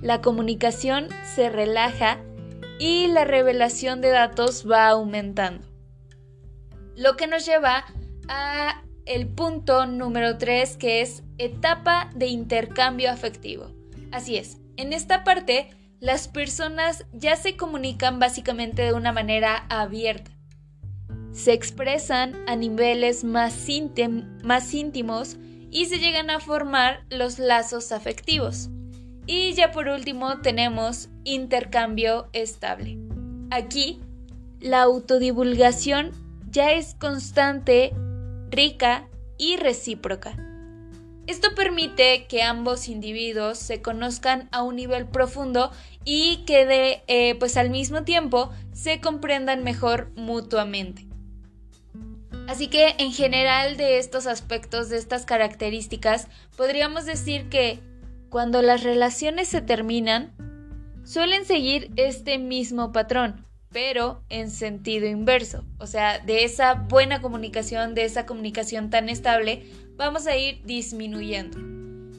La 0.01 0.21
comunicación 0.21 1.09
se 1.35 1.49
relaja 1.49 2.19
y 2.79 3.07
la 3.07 3.25
revelación 3.25 3.99
de 3.99 4.09
datos 4.09 4.65
va 4.69 4.87
aumentando. 4.87 5.65
Lo 6.95 7.17
que 7.17 7.27
nos 7.27 7.45
lleva 7.45 7.85
a 8.29 8.83
el 9.05 9.27
punto 9.27 9.85
número 9.85 10.37
3 10.37 10.77
que 10.77 11.01
es 11.01 11.23
etapa 11.37 12.09
de 12.15 12.27
intercambio 12.27 13.11
afectivo. 13.11 13.71
Así 14.11 14.37
es, 14.37 14.57
en 14.79 14.93
esta 14.93 15.25
parte 15.25 15.71
las 15.99 16.29
personas 16.29 17.05
ya 17.11 17.35
se 17.35 17.57
comunican 17.57 18.17
básicamente 18.17 18.83
de 18.83 18.93
una 18.93 19.11
manera 19.11 19.65
abierta. 19.67 20.31
Se 21.33 21.51
expresan 21.51 22.33
a 22.47 22.55
niveles 22.55 23.25
más, 23.25 23.67
íntimos 23.67 25.37
y 25.69 25.85
se 25.85 25.99
llegan 25.99 26.29
a 26.29 26.39
formar 26.39 27.03
los 27.09 27.39
lazos 27.39 27.91
afectivos. 27.91 28.69
Y 29.27 29.51
ya 29.51 29.71
por 29.71 29.89
último 29.89 30.39
tenemos 30.39 31.09
intercambio 31.25 32.29
estable. 32.31 32.97
Aquí, 33.51 33.99
la 34.61 34.81
autodivulgación 34.83 36.11
ya 36.49 36.71
es 36.71 36.95
constante, 36.95 37.91
rica 38.49 39.09
y 39.37 39.57
recíproca. 39.57 40.48
Esto 41.29 41.53
permite 41.53 42.25
que 42.25 42.41
ambos 42.41 42.87
individuos 42.87 43.59
se 43.59 43.83
conozcan 43.83 44.49
a 44.51 44.63
un 44.63 44.75
nivel 44.75 45.05
profundo 45.05 45.71
y 46.03 46.37
que 46.47 46.65
de, 46.65 47.03
eh, 47.05 47.35
pues 47.35 47.55
al 47.55 47.69
mismo 47.69 48.03
tiempo 48.03 48.49
se 48.73 48.99
comprendan 48.99 49.63
mejor 49.63 50.09
mutuamente. 50.15 51.05
Así 52.47 52.65
que 52.65 52.95
en 52.97 53.11
general 53.11 53.77
de 53.77 53.99
estos 53.99 54.25
aspectos, 54.25 54.89
de 54.89 54.97
estas 54.97 55.27
características, 55.27 56.29
podríamos 56.57 57.05
decir 57.05 57.47
que 57.49 57.79
cuando 58.31 58.63
las 58.63 58.81
relaciones 58.81 59.49
se 59.49 59.61
terminan, 59.61 60.33
suelen 61.03 61.45
seguir 61.45 61.91
este 61.95 62.39
mismo 62.39 62.91
patrón, 62.91 63.45
pero 63.71 64.23
en 64.29 64.49
sentido 64.49 65.05
inverso. 65.05 65.63
O 65.77 65.85
sea, 65.85 66.17
de 66.17 66.43
esa 66.43 66.73
buena 66.73 67.21
comunicación, 67.21 67.93
de 67.93 68.05
esa 68.05 68.25
comunicación 68.25 68.89
tan 68.89 69.09
estable, 69.09 69.67
vamos 69.99 70.27
a 70.27 70.35
ir 70.37 70.61
disminuyendo. 70.63 71.59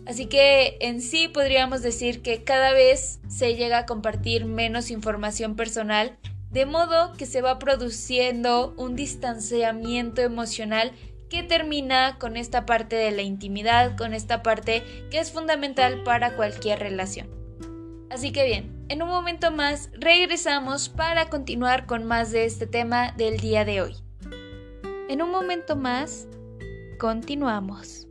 Así 0.07 0.27
que 0.27 0.77
en 0.81 1.01
sí 1.01 1.29
podríamos 1.29 1.81
decir 1.81 2.21
que 2.21 2.45
cada 2.45 2.73
vez 2.73 3.21
se 3.27 3.57
llega 3.57 3.79
a 3.79 3.87
compartir 3.87 4.45
menos 4.45 4.91
información 4.91 5.57
personal, 5.57 6.19
de 6.51 6.67
modo 6.67 7.15
que 7.15 7.25
se 7.25 7.41
va 7.41 7.59
produciendo 7.59 8.75
un 8.77 8.97
distanciamiento 8.97 10.21
emocional 10.21 10.93
que 11.31 11.43
termina 11.43 12.19
con 12.19 12.37
esta 12.37 12.67
parte 12.67 12.97
de 12.97 13.13
la 13.13 13.23
intimidad, 13.23 13.97
con 13.97 14.13
esta 14.13 14.43
parte 14.43 14.83
que 15.11 15.19
es 15.19 15.33
fundamental 15.33 16.03
para 16.03 16.37
cualquier 16.37 16.81
relación. 16.81 17.29
Así 18.11 18.31
que 18.31 18.45
bien, 18.45 18.85
en 18.89 19.01
un 19.03 19.09
momento 19.09 19.53
más 19.53 19.89
regresamos 19.95 20.91
para 20.91 21.31
continuar 21.31 21.87
con 21.87 22.05
más 22.05 22.31
de 22.31 22.45
este 22.45 22.67
tema 22.67 23.13
del 23.13 23.39
día 23.39 23.65
de 23.65 23.81
hoy. 23.81 23.95
En 25.09 25.23
un 25.23 25.31
momento 25.31 25.77
más, 25.77 26.27
continuamos. 27.01 28.07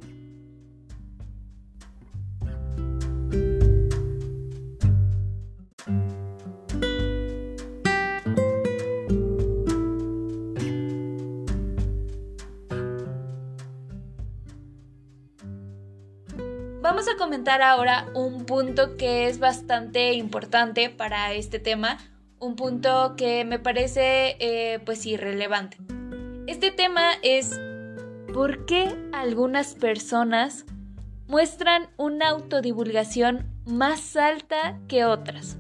Vamos 16.81 17.07
a 17.07 17.15
comentar 17.17 17.61
ahora 17.61 18.07
un 18.15 18.45
punto 18.45 18.97
que 18.97 19.27
es 19.27 19.37
bastante 19.37 20.13
importante 20.13 20.89
para 20.89 21.33
este 21.33 21.59
tema, 21.59 21.99
un 22.39 22.55
punto 22.55 23.13
que 23.15 23.45
me 23.45 23.59
parece 23.59 24.35
eh, 24.39 24.79
pues 24.83 25.05
irrelevante. 25.05 25.77
Este 26.47 26.71
tema 26.71 27.11
es 27.21 27.59
¿por 28.39 28.65
qué 28.65 28.95
algunas 29.11 29.75
personas 29.75 30.63
muestran 31.27 31.89
una 31.97 32.29
autodivulgación 32.29 33.53
más 33.65 34.15
alta 34.15 34.79
que 34.87 35.03
otras? 35.03 35.57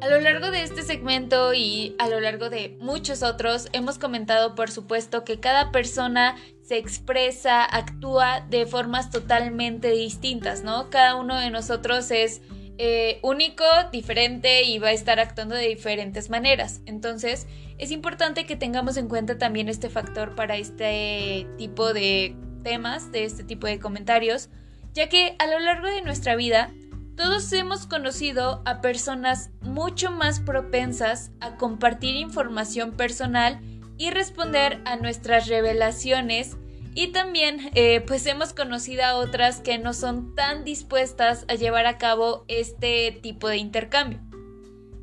A 0.00 0.08
lo 0.08 0.20
largo 0.20 0.52
de 0.52 0.62
este 0.62 0.82
segmento 0.82 1.54
y 1.54 1.96
a 1.98 2.08
lo 2.08 2.20
largo 2.20 2.50
de 2.50 2.76
muchos 2.78 3.24
otros 3.24 3.68
hemos 3.72 3.98
comentado 3.98 4.54
por 4.54 4.70
supuesto 4.70 5.24
que 5.24 5.40
cada 5.40 5.72
persona 5.72 6.36
se 6.62 6.76
expresa, 6.76 7.64
actúa 7.64 8.46
de 8.48 8.66
formas 8.66 9.10
totalmente 9.10 9.90
distintas, 9.90 10.62
¿no? 10.62 10.88
Cada 10.88 11.16
uno 11.16 11.36
de 11.36 11.50
nosotros 11.50 12.12
es 12.12 12.42
eh, 12.78 13.18
único, 13.22 13.64
diferente 13.90 14.62
y 14.62 14.78
va 14.78 14.88
a 14.88 14.92
estar 14.92 15.18
actuando 15.18 15.56
de 15.56 15.66
diferentes 15.66 16.30
maneras. 16.30 16.80
Entonces 16.86 17.48
es 17.82 17.90
importante 17.90 18.46
que 18.46 18.54
tengamos 18.54 18.96
en 18.96 19.08
cuenta 19.08 19.38
también 19.38 19.68
este 19.68 19.88
factor 19.88 20.36
para 20.36 20.56
este 20.56 21.48
tipo 21.58 21.92
de 21.92 22.36
temas, 22.62 23.10
de 23.10 23.24
este 23.24 23.42
tipo 23.42 23.66
de 23.66 23.80
comentarios, 23.80 24.50
ya 24.94 25.08
que 25.08 25.34
a 25.40 25.48
lo 25.48 25.58
largo 25.58 25.88
de 25.88 26.00
nuestra 26.02 26.36
vida 26.36 26.70
todos 27.16 27.52
hemos 27.52 27.88
conocido 27.88 28.62
a 28.66 28.80
personas 28.82 29.50
mucho 29.62 30.12
más 30.12 30.38
propensas 30.38 31.32
a 31.40 31.56
compartir 31.56 32.14
información 32.14 32.92
personal 32.92 33.58
y 33.98 34.10
responder 34.10 34.80
a 34.84 34.94
nuestras 34.94 35.48
revelaciones 35.48 36.56
y 36.94 37.08
también 37.08 37.72
eh, 37.74 38.00
pues 38.06 38.24
hemos 38.26 38.52
conocido 38.52 39.02
a 39.02 39.16
otras 39.16 39.58
que 39.58 39.78
no 39.78 39.92
son 39.92 40.36
tan 40.36 40.62
dispuestas 40.62 41.44
a 41.48 41.56
llevar 41.56 41.86
a 41.86 41.98
cabo 41.98 42.44
este 42.46 43.10
tipo 43.10 43.48
de 43.48 43.56
intercambio. 43.56 44.20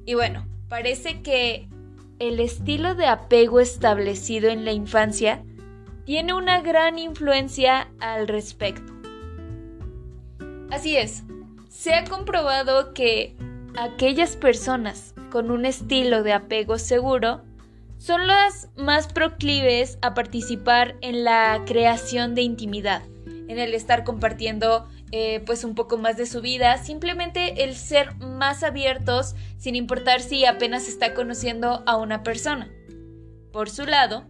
Y 0.06 0.13
bueno, 0.13 0.48
parece 0.70 1.22
que 1.22 1.68
el 2.20 2.40
estilo 2.42 2.96
de 2.96 3.08
apego 3.08 3.60
establecido 3.60 4.50
en 4.50 4.66
la 4.66 4.74
infancia 4.74 5.44
tiene 6.06 6.34
una 6.34 6.62
gran 6.62 7.00
influencia 7.00 7.90
al 8.00 8.28
respecto. 8.28 8.94
Así 10.70 10.98
es, 10.98 11.24
se 11.70 11.94
ha 11.96 12.04
comprobado 12.04 12.94
que 12.94 13.36
aquellas 13.78 14.36
personas 14.36 15.14
con 15.32 15.50
un 15.50 15.66
estilo 15.66 16.24
de 16.24 16.34
apego 16.34 16.78
seguro 16.78 17.42
son 17.98 18.28
las 18.28 18.70
más 18.76 19.12
proclives 19.12 19.98
a 20.02 20.14
participar 20.14 20.96
en 21.02 21.24
la 21.24 21.64
creación 21.66 22.36
de 22.36 22.42
intimidad, 22.42 23.02
en 23.48 23.60
el 23.60 23.74
estar 23.74 24.04
compartiendo 24.04 24.88
eh, 25.12 25.41
pues 25.45 25.63
un 25.63 25.76
poco 25.76 25.98
más 25.98 26.17
de 26.17 26.26
su 26.26 26.41
vida, 26.41 26.78
simplemente 26.78 27.63
el 27.63 27.76
ser 27.76 28.15
más 28.17 28.63
abiertos 28.63 29.36
sin 29.58 29.76
importar 29.76 30.22
si 30.22 30.45
apenas 30.45 30.88
está 30.88 31.13
conociendo 31.13 31.84
a 31.86 31.98
una 31.98 32.24
persona. 32.24 32.69
Por 33.52 33.69
su 33.69 33.86
lado, 33.86 34.26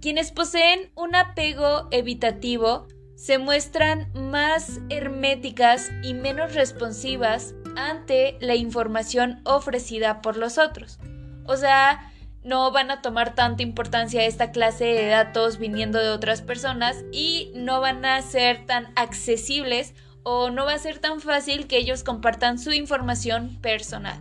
quienes 0.00 0.30
poseen 0.30 0.90
un 0.94 1.14
apego 1.14 1.88
evitativo 1.90 2.86
se 3.16 3.38
muestran 3.38 4.12
más 4.14 4.80
herméticas 4.90 5.90
y 6.04 6.14
menos 6.14 6.54
responsivas 6.54 7.54
ante 7.76 8.36
la 8.40 8.54
información 8.54 9.40
ofrecida 9.44 10.22
por 10.22 10.36
los 10.36 10.56
otros. 10.56 11.00
O 11.44 11.56
sea, 11.56 12.12
no 12.44 12.70
van 12.70 12.90
a 12.90 13.02
tomar 13.02 13.34
tanta 13.34 13.62
importancia 13.62 14.24
esta 14.24 14.52
clase 14.52 14.84
de 14.84 15.06
datos 15.08 15.58
viniendo 15.58 15.98
de 15.98 16.10
otras 16.10 16.42
personas 16.42 17.04
y 17.12 17.50
no 17.54 17.80
van 17.80 18.04
a 18.04 18.22
ser 18.22 18.66
tan 18.66 18.92
accesibles 18.94 19.94
o 20.30 20.50
no 20.50 20.66
va 20.66 20.74
a 20.74 20.78
ser 20.78 20.98
tan 20.98 21.22
fácil 21.22 21.66
que 21.66 21.78
ellos 21.78 22.04
compartan 22.04 22.58
su 22.58 22.70
información 22.70 23.56
personal. 23.62 24.20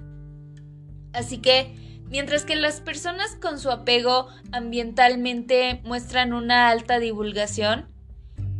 Así 1.12 1.40
que, 1.40 1.76
mientras 2.10 2.46
que 2.46 2.56
las 2.56 2.80
personas 2.80 3.36
con 3.36 3.60
su 3.60 3.70
apego 3.70 4.30
ambientalmente 4.54 5.82
muestran 5.84 6.32
una 6.32 6.70
alta 6.70 7.00
divulgación, 7.00 7.90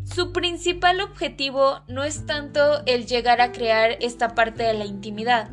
su 0.04 0.34
principal 0.34 1.00
objetivo 1.00 1.80
no 1.88 2.04
es 2.04 2.26
tanto 2.26 2.86
el 2.86 3.06
llegar 3.06 3.40
a 3.40 3.54
crear 3.54 3.96
esta 4.02 4.36
parte 4.36 4.64
de 4.64 4.74
la 4.74 4.86
intimidad, 4.86 5.50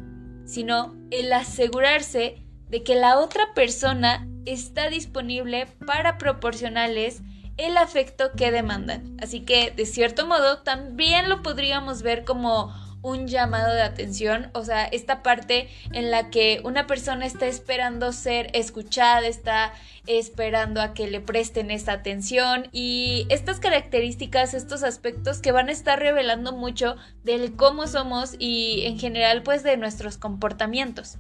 sino 0.47 0.97
el 1.13 1.33
asegurarse 1.33 2.45
de 2.71 2.83
que 2.83 2.97
la 2.97 3.21
otra 3.21 3.55
persona 3.55 4.27
está 4.47 4.91
disponible 4.91 5.69
para 5.87 6.19
proporcionarles 6.19 7.23
el 7.57 7.77
afecto 7.77 8.33
que 8.33 8.51
demandan. 8.51 9.17
Así 9.23 9.41
que, 9.41 9.71
de 9.71 9.87
cierto 9.87 10.27
modo, 10.27 10.59
también 10.59 11.29
lo 11.29 11.43
podríamos 11.43 12.03
ver 12.03 12.25
como 12.25 12.73
un 13.05 13.29
llamado 13.29 13.75
de 13.75 13.83
atención, 13.83 14.51
o 14.55 14.65
sea, 14.65 14.87
esta 14.87 15.23
parte 15.23 15.69
en 15.93 16.11
la 16.11 16.31
que 16.31 16.63
una 16.65 16.87
persona 16.87 17.27
está 17.27 17.47
esperando 17.47 18.13
ser 18.13 18.49
escuchada, 18.55 19.27
está 19.27 19.75
esperando 20.07 20.81
a 20.81 20.95
que 20.95 21.07
le 21.07 21.21
presten 21.21 21.71
esta 21.71 21.93
atención 21.93 22.69
y 22.73 23.27
estas 23.29 23.61
características, 23.61 24.55
estos 24.55 24.83
aspectos 24.83 25.41
que 25.41 25.53
van 25.53 25.69
a 25.69 25.73
estar 25.73 25.99
revelando 25.99 26.53
mucho 26.53 26.97
del 27.25 27.57
cómo 27.57 27.87
somos 27.87 28.37
y 28.39 28.87
en 28.87 28.99
general 28.99 29.43
pues 29.43 29.63
de 29.63 29.77
nuestros 29.77 30.17
comportamientos. 30.17 31.19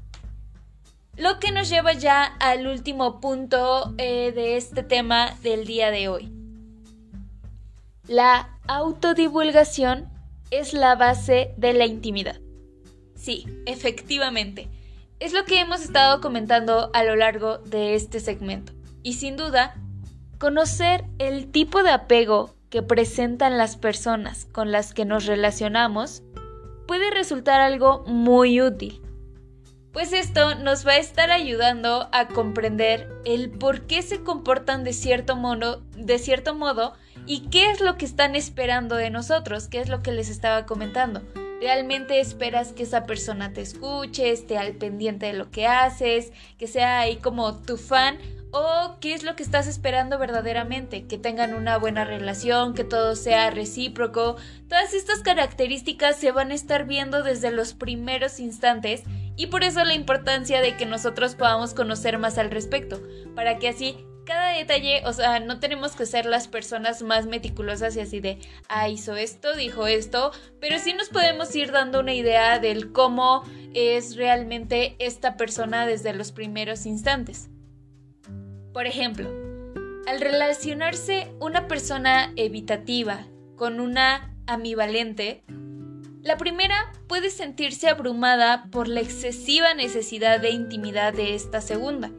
Lo 1.16 1.38
que 1.38 1.52
nos 1.52 1.68
lleva 1.68 1.92
ya 1.92 2.24
al 2.24 2.66
último 2.66 3.20
punto 3.20 3.94
eh, 3.98 4.32
de 4.32 4.56
este 4.56 4.82
tema 4.82 5.36
del 5.42 5.64
día 5.64 5.92
de 5.92 6.08
hoy. 6.08 6.32
La 8.08 8.58
autodivulgación 8.66 10.08
es 10.50 10.72
la 10.72 10.96
base 10.96 11.54
de 11.56 11.72
la 11.72 11.86
intimidad. 11.86 12.40
Sí, 13.14 13.46
efectivamente. 13.64 14.68
Es 15.20 15.32
lo 15.32 15.44
que 15.44 15.60
hemos 15.60 15.82
estado 15.82 16.20
comentando 16.20 16.90
a 16.92 17.04
lo 17.04 17.14
largo 17.14 17.58
de 17.58 17.94
este 17.94 18.18
segmento. 18.18 18.72
Y 19.04 19.14
sin 19.14 19.36
duda, 19.36 19.76
conocer 20.38 21.04
el 21.18 21.50
tipo 21.50 21.84
de 21.84 21.90
apego 21.90 22.54
que 22.70 22.82
presentan 22.82 23.56
las 23.56 23.76
personas 23.76 24.46
con 24.46 24.72
las 24.72 24.92
que 24.92 25.04
nos 25.04 25.26
relacionamos 25.26 26.24
puede 26.88 27.10
resultar 27.12 27.60
algo 27.60 28.02
muy 28.06 28.60
útil. 28.60 29.03
Pues 29.94 30.12
esto 30.12 30.56
nos 30.56 30.84
va 30.84 30.94
a 30.94 30.98
estar 30.98 31.30
ayudando 31.30 32.08
a 32.10 32.26
comprender 32.26 33.08
el 33.24 33.48
por 33.48 33.82
qué 33.82 34.02
se 34.02 34.24
comportan 34.24 34.82
de 34.82 34.92
cierto 34.92 35.36
modo, 35.36 35.84
de 35.96 36.18
cierto 36.18 36.52
modo 36.52 36.94
y 37.26 37.48
qué 37.48 37.70
es 37.70 37.80
lo 37.80 37.96
que 37.96 38.04
están 38.04 38.34
esperando 38.34 38.96
de 38.96 39.10
nosotros, 39.10 39.68
qué 39.68 39.78
es 39.78 39.88
lo 39.88 40.02
que 40.02 40.10
les 40.10 40.30
estaba 40.30 40.66
comentando. 40.66 41.22
¿Realmente 41.60 42.18
esperas 42.18 42.72
que 42.72 42.82
esa 42.82 43.04
persona 43.04 43.52
te 43.52 43.60
escuche, 43.60 44.32
esté 44.32 44.58
al 44.58 44.72
pendiente 44.72 45.26
de 45.26 45.34
lo 45.34 45.52
que 45.52 45.68
haces, 45.68 46.32
que 46.58 46.66
sea 46.66 46.98
ahí 46.98 47.18
como 47.18 47.62
tu 47.62 47.76
fan? 47.76 48.18
¿O 48.50 48.96
qué 49.00 49.14
es 49.14 49.22
lo 49.22 49.36
que 49.36 49.44
estás 49.44 49.68
esperando 49.68 50.18
verdaderamente? 50.18 51.06
Que 51.06 51.18
tengan 51.18 51.54
una 51.54 51.78
buena 51.78 52.04
relación, 52.04 52.74
que 52.74 52.84
todo 52.84 53.14
sea 53.14 53.50
recíproco. 53.50 54.36
Todas 54.68 54.92
estas 54.92 55.20
características 55.20 56.16
se 56.16 56.32
van 56.32 56.50
a 56.50 56.54
estar 56.54 56.84
viendo 56.84 57.22
desde 57.22 57.52
los 57.52 57.74
primeros 57.74 58.40
instantes 58.40 59.04
y 59.36 59.46
por 59.46 59.64
eso 59.64 59.84
la 59.84 59.94
importancia 59.94 60.60
de 60.60 60.76
que 60.76 60.86
nosotros 60.86 61.34
podamos 61.34 61.74
conocer 61.74 62.18
más 62.18 62.38
al 62.38 62.50
respecto, 62.50 63.00
para 63.34 63.58
que 63.58 63.68
así 63.68 64.06
cada 64.24 64.52
detalle, 64.52 65.02
o 65.06 65.12
sea, 65.12 65.40
no 65.40 65.60
tenemos 65.60 65.96
que 65.96 66.06
ser 66.06 66.26
las 66.26 66.48
personas 66.48 67.02
más 67.02 67.26
meticulosas 67.26 67.94
y 67.96 68.00
así 68.00 68.20
de, 68.20 68.38
ah, 68.68 68.88
hizo 68.88 69.16
esto, 69.16 69.54
dijo 69.54 69.86
esto, 69.86 70.32
pero 70.60 70.78
sí 70.78 70.94
nos 70.94 71.10
podemos 71.10 71.54
ir 71.54 71.72
dando 71.72 72.00
una 72.00 72.14
idea 72.14 72.58
del 72.58 72.92
cómo 72.92 73.44
es 73.74 74.16
realmente 74.16 74.96
esta 74.98 75.36
persona 75.36 75.86
desde 75.86 76.14
los 76.14 76.32
primeros 76.32 76.86
instantes. 76.86 77.50
Por 78.72 78.86
ejemplo, 78.86 79.28
al 80.06 80.20
relacionarse 80.20 81.32
una 81.40 81.68
persona 81.68 82.32
evitativa 82.36 83.26
con 83.56 83.80
una 83.80 84.34
ambivalente, 84.46 85.44
la 86.24 86.38
primera 86.38 86.90
puede 87.06 87.28
sentirse 87.28 87.88
abrumada 87.88 88.64
por 88.72 88.88
la 88.88 89.00
excesiva 89.00 89.74
necesidad 89.74 90.40
de 90.40 90.50
intimidad 90.50 91.12
de 91.12 91.34
esta 91.34 91.60
segunda, 91.60 92.10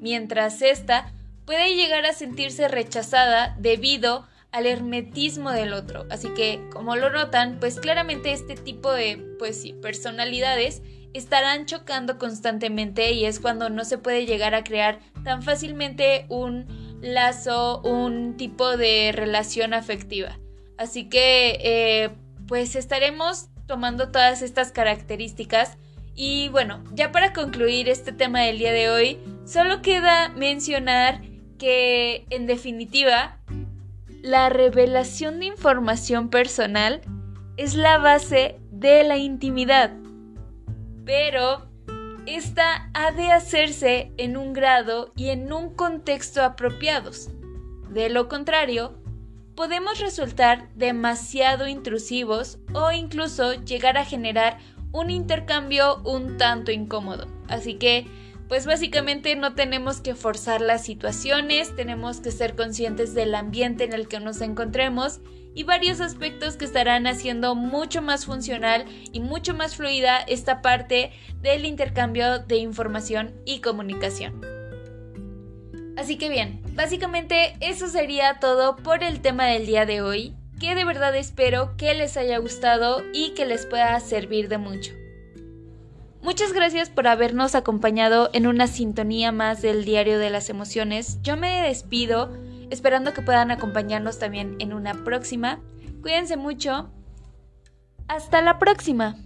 mientras 0.00 0.62
esta 0.62 1.12
puede 1.44 1.76
llegar 1.76 2.04
a 2.06 2.12
sentirse 2.12 2.66
rechazada 2.66 3.56
debido 3.60 4.26
al 4.50 4.66
hermetismo 4.66 5.52
del 5.52 5.74
otro. 5.74 6.06
Así 6.10 6.28
que, 6.30 6.60
como 6.72 6.96
lo 6.96 7.10
notan, 7.10 7.58
pues 7.60 7.78
claramente 7.78 8.32
este 8.32 8.56
tipo 8.56 8.90
de 8.90 9.24
pues 9.38 9.64
personalidades 9.80 10.82
estarán 11.14 11.66
chocando 11.66 12.18
constantemente 12.18 13.12
y 13.12 13.26
es 13.26 13.38
cuando 13.38 13.70
no 13.70 13.84
se 13.84 13.96
puede 13.96 14.26
llegar 14.26 14.56
a 14.56 14.64
crear 14.64 14.98
tan 15.22 15.42
fácilmente 15.42 16.26
un 16.28 16.66
lazo, 17.00 17.80
un 17.82 18.36
tipo 18.36 18.76
de 18.76 19.12
relación 19.14 19.72
afectiva. 19.72 20.36
Así 20.78 21.08
que, 21.08 21.60
eh, 21.62 22.10
pues 22.46 22.76
estaremos 22.76 23.48
tomando 23.66 24.10
todas 24.10 24.42
estas 24.42 24.72
características. 24.72 25.76
Y 26.14 26.48
bueno, 26.48 26.82
ya 26.94 27.12
para 27.12 27.32
concluir 27.32 27.88
este 27.88 28.12
tema 28.12 28.40
del 28.42 28.58
día 28.58 28.72
de 28.72 28.88
hoy, 28.88 29.18
solo 29.44 29.82
queda 29.82 30.30
mencionar 30.30 31.22
que 31.58 32.26
en 32.30 32.46
definitiva 32.46 33.38
la 34.22 34.48
revelación 34.48 35.40
de 35.40 35.46
información 35.46 36.30
personal 36.30 37.00
es 37.56 37.74
la 37.74 37.98
base 37.98 38.58
de 38.70 39.04
la 39.04 39.16
intimidad, 39.16 39.92
pero 41.04 41.66
esta 42.26 42.90
ha 42.92 43.12
de 43.12 43.30
hacerse 43.30 44.10
en 44.16 44.36
un 44.36 44.52
grado 44.52 45.12
y 45.16 45.28
en 45.28 45.52
un 45.52 45.74
contexto 45.74 46.42
apropiados. 46.42 47.30
De 47.90 48.10
lo 48.10 48.28
contrario, 48.28 48.94
podemos 49.56 49.98
resultar 49.98 50.68
demasiado 50.74 51.66
intrusivos 51.66 52.58
o 52.74 52.92
incluso 52.92 53.54
llegar 53.54 53.96
a 53.96 54.04
generar 54.04 54.58
un 54.92 55.10
intercambio 55.10 56.00
un 56.04 56.36
tanto 56.36 56.70
incómodo. 56.70 57.26
Así 57.48 57.74
que 57.74 58.06
pues 58.48 58.64
básicamente 58.64 59.34
no 59.34 59.54
tenemos 59.54 60.00
que 60.00 60.14
forzar 60.14 60.60
las 60.60 60.84
situaciones, 60.84 61.74
tenemos 61.74 62.20
que 62.20 62.30
ser 62.30 62.54
conscientes 62.54 63.12
del 63.12 63.34
ambiente 63.34 63.82
en 63.82 63.92
el 63.92 64.06
que 64.06 64.20
nos 64.20 64.40
encontremos 64.40 65.20
y 65.54 65.64
varios 65.64 66.00
aspectos 66.00 66.56
que 66.56 66.66
estarán 66.66 67.06
haciendo 67.06 67.54
mucho 67.54 68.02
más 68.02 68.26
funcional 68.26 68.84
y 69.10 69.20
mucho 69.20 69.54
más 69.54 69.74
fluida 69.74 70.18
esta 70.18 70.62
parte 70.62 71.10
del 71.40 71.64
intercambio 71.64 72.38
de 72.40 72.58
información 72.58 73.34
y 73.46 73.60
comunicación. 73.60 74.55
Así 75.96 76.18
que 76.18 76.28
bien, 76.28 76.60
básicamente 76.74 77.56
eso 77.60 77.88
sería 77.88 78.38
todo 78.38 78.76
por 78.76 79.02
el 79.02 79.20
tema 79.20 79.46
del 79.46 79.66
día 79.66 79.86
de 79.86 80.02
hoy, 80.02 80.34
que 80.60 80.74
de 80.74 80.84
verdad 80.84 81.16
espero 81.16 81.76
que 81.76 81.94
les 81.94 82.16
haya 82.16 82.38
gustado 82.38 83.02
y 83.12 83.30
que 83.30 83.46
les 83.46 83.66
pueda 83.66 83.98
servir 84.00 84.48
de 84.48 84.58
mucho. 84.58 84.92
Muchas 86.22 86.52
gracias 86.52 86.90
por 86.90 87.06
habernos 87.06 87.54
acompañado 87.54 88.30
en 88.32 88.46
una 88.46 88.66
sintonía 88.66 89.32
más 89.32 89.62
del 89.62 89.84
Diario 89.84 90.18
de 90.18 90.28
las 90.28 90.50
Emociones. 90.50 91.18
Yo 91.22 91.36
me 91.36 91.62
despido 91.62 92.36
esperando 92.68 93.14
que 93.14 93.22
puedan 93.22 93.50
acompañarnos 93.50 94.18
también 94.18 94.56
en 94.58 94.72
una 94.72 95.04
próxima. 95.04 95.60
Cuídense 96.02 96.36
mucho. 96.36 96.90
Hasta 98.08 98.42
la 98.42 98.58
próxima. 98.58 99.16